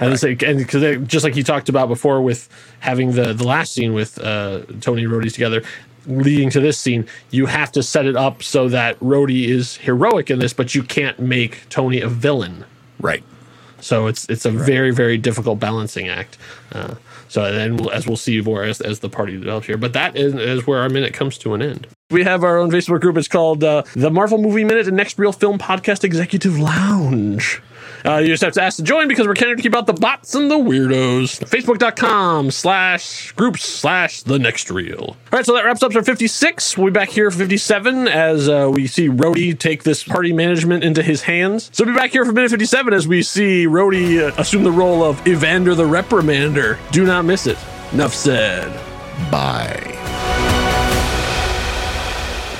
And 0.00 0.20
like, 0.22 0.42
and 0.42 0.58
because 0.58 1.06
just 1.06 1.22
like 1.24 1.36
you 1.36 1.44
talked 1.44 1.68
about 1.68 1.86
before 1.88 2.20
with 2.22 2.48
having 2.80 3.12
the 3.12 3.32
the 3.32 3.44
last 3.46 3.72
scene 3.72 3.92
with 3.94 4.18
uh, 4.18 4.60
Tony 4.80 5.04
and 5.04 5.12
Rhodey 5.12 5.32
together, 5.32 5.62
leading 6.06 6.50
to 6.50 6.60
this 6.60 6.78
scene, 6.78 7.06
you 7.30 7.46
have 7.46 7.70
to 7.72 7.82
set 7.82 8.06
it 8.06 8.16
up 8.16 8.42
so 8.42 8.68
that 8.68 8.98
Rhodey 9.00 9.46
is 9.46 9.76
heroic 9.76 10.30
in 10.30 10.40
this, 10.40 10.52
but 10.52 10.74
you 10.74 10.82
can't 10.82 11.20
make 11.20 11.68
Tony 11.68 12.00
a 12.00 12.08
villain. 12.08 12.64
Right. 13.00 13.22
So 13.82 14.06
it's 14.06 14.26
it's 14.30 14.46
a 14.46 14.50
very 14.50 14.92
very 14.92 15.18
difficult 15.18 15.60
balancing 15.60 16.08
act. 16.08 16.38
Uh, 16.72 16.94
so 17.32 17.50
then, 17.50 17.78
we'll, 17.78 17.90
as 17.90 18.06
we'll 18.06 18.18
see 18.18 18.42
more 18.42 18.62
as, 18.62 18.82
as 18.82 18.98
the 18.98 19.08
party 19.08 19.38
develops 19.38 19.66
here, 19.66 19.78
but 19.78 19.94
that 19.94 20.18
is, 20.18 20.34
is 20.34 20.66
where 20.66 20.80
our 20.80 20.90
minute 20.90 21.14
comes 21.14 21.38
to 21.38 21.54
an 21.54 21.62
end. 21.62 21.86
We 22.10 22.24
have 22.24 22.44
our 22.44 22.58
own 22.58 22.70
Facebook 22.70 23.00
group. 23.00 23.16
It's 23.16 23.26
called 23.26 23.64
uh, 23.64 23.84
the 23.96 24.10
Marvel 24.10 24.36
Movie 24.36 24.64
Minute 24.64 24.86
and 24.86 24.98
Next 24.98 25.18
Reel 25.18 25.32
Film 25.32 25.58
Podcast 25.58 26.04
Executive 26.04 26.58
Lounge. 26.58 27.62
Uh, 28.04 28.16
you 28.18 28.28
just 28.28 28.42
have 28.42 28.52
to 28.54 28.62
ask 28.62 28.76
to 28.76 28.82
join 28.82 29.06
because 29.08 29.26
we're 29.26 29.34
trying 29.34 29.56
to 29.56 29.62
keep 29.62 29.74
out 29.74 29.86
the 29.86 29.92
bots 29.92 30.34
and 30.34 30.50
the 30.50 30.56
weirdos. 30.56 31.38
Facebook.com 31.48 32.50
slash 32.50 33.32
groups 33.32 33.64
slash 33.64 34.22
the 34.22 34.38
next 34.38 34.70
reel. 34.70 35.00
All 35.00 35.16
right, 35.32 35.46
so 35.46 35.54
that 35.54 35.64
wraps 35.64 35.82
up 35.82 35.94
our 35.94 36.02
56. 36.02 36.76
We'll 36.76 36.86
be 36.88 36.92
back 36.92 37.10
here 37.10 37.30
for 37.30 37.38
57 37.38 38.08
as 38.08 38.48
uh, 38.48 38.70
we 38.72 38.86
see 38.86 39.08
Rhodey 39.08 39.58
take 39.58 39.84
this 39.84 40.02
party 40.02 40.32
management 40.32 40.82
into 40.84 41.02
his 41.02 41.22
hands. 41.22 41.70
So 41.72 41.84
we'll 41.84 41.94
be 41.94 41.98
back 41.98 42.10
here 42.10 42.24
for 42.24 42.32
minute 42.32 42.50
57 42.50 42.92
as 42.92 43.06
we 43.06 43.22
see 43.22 43.66
Rhodey 43.66 44.20
uh, 44.30 44.34
assume 44.36 44.64
the 44.64 44.72
role 44.72 45.04
of 45.04 45.24
Evander 45.26 45.74
the 45.74 45.84
Reprimander. 45.84 46.78
Do 46.90 47.04
not 47.04 47.24
miss 47.24 47.46
it. 47.46 47.58
Enough 47.92 48.14
said. 48.14 48.72
Bye. 49.30 49.98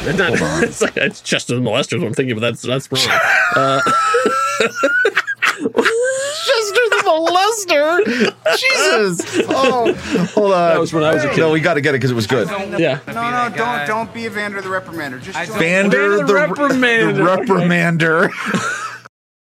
Not- 0.04 0.32
it's 0.64 0.82
like 0.82 0.96
it's 0.96 1.20
Chester 1.20 1.54
the 1.54 1.60
Molester. 1.60 1.98
what 1.98 2.08
I'm 2.08 2.14
thinking, 2.14 2.34
but 2.34 2.40
that's 2.40 2.62
that's 2.62 2.90
wrong. 2.90 3.80
Chester 5.62 6.84
the 6.90 7.02
molester. 7.06 8.56
Jesus. 8.58 9.46
Oh, 9.48 9.92
hold 10.34 10.52
on. 10.52 10.68
That 10.70 10.80
was 10.80 10.92
when 10.92 11.04
I 11.04 11.14
was 11.14 11.24
a 11.24 11.28
kid. 11.30 11.38
No, 11.38 11.50
we 11.50 11.60
got 11.60 11.74
to 11.74 11.80
get 11.80 11.90
it 11.94 11.98
because 11.98 12.10
it 12.10 12.14
was 12.14 12.26
good. 12.26 12.48
Yeah. 12.80 12.98
No, 13.08 13.30
no, 13.30 13.48
don't 13.54 13.86
don't 13.86 14.14
be 14.14 14.24
Evander 14.26 14.60
the 14.60 14.68
Reprimander. 14.68 15.20
Just 15.22 15.38
join- 15.48 15.58
Vander 15.58 16.16
Vander 16.18 16.18
the 16.18 16.24
the 16.24 16.32
Reprimander. 16.32 17.14
The 17.14 17.52
reprimander. 17.52 18.88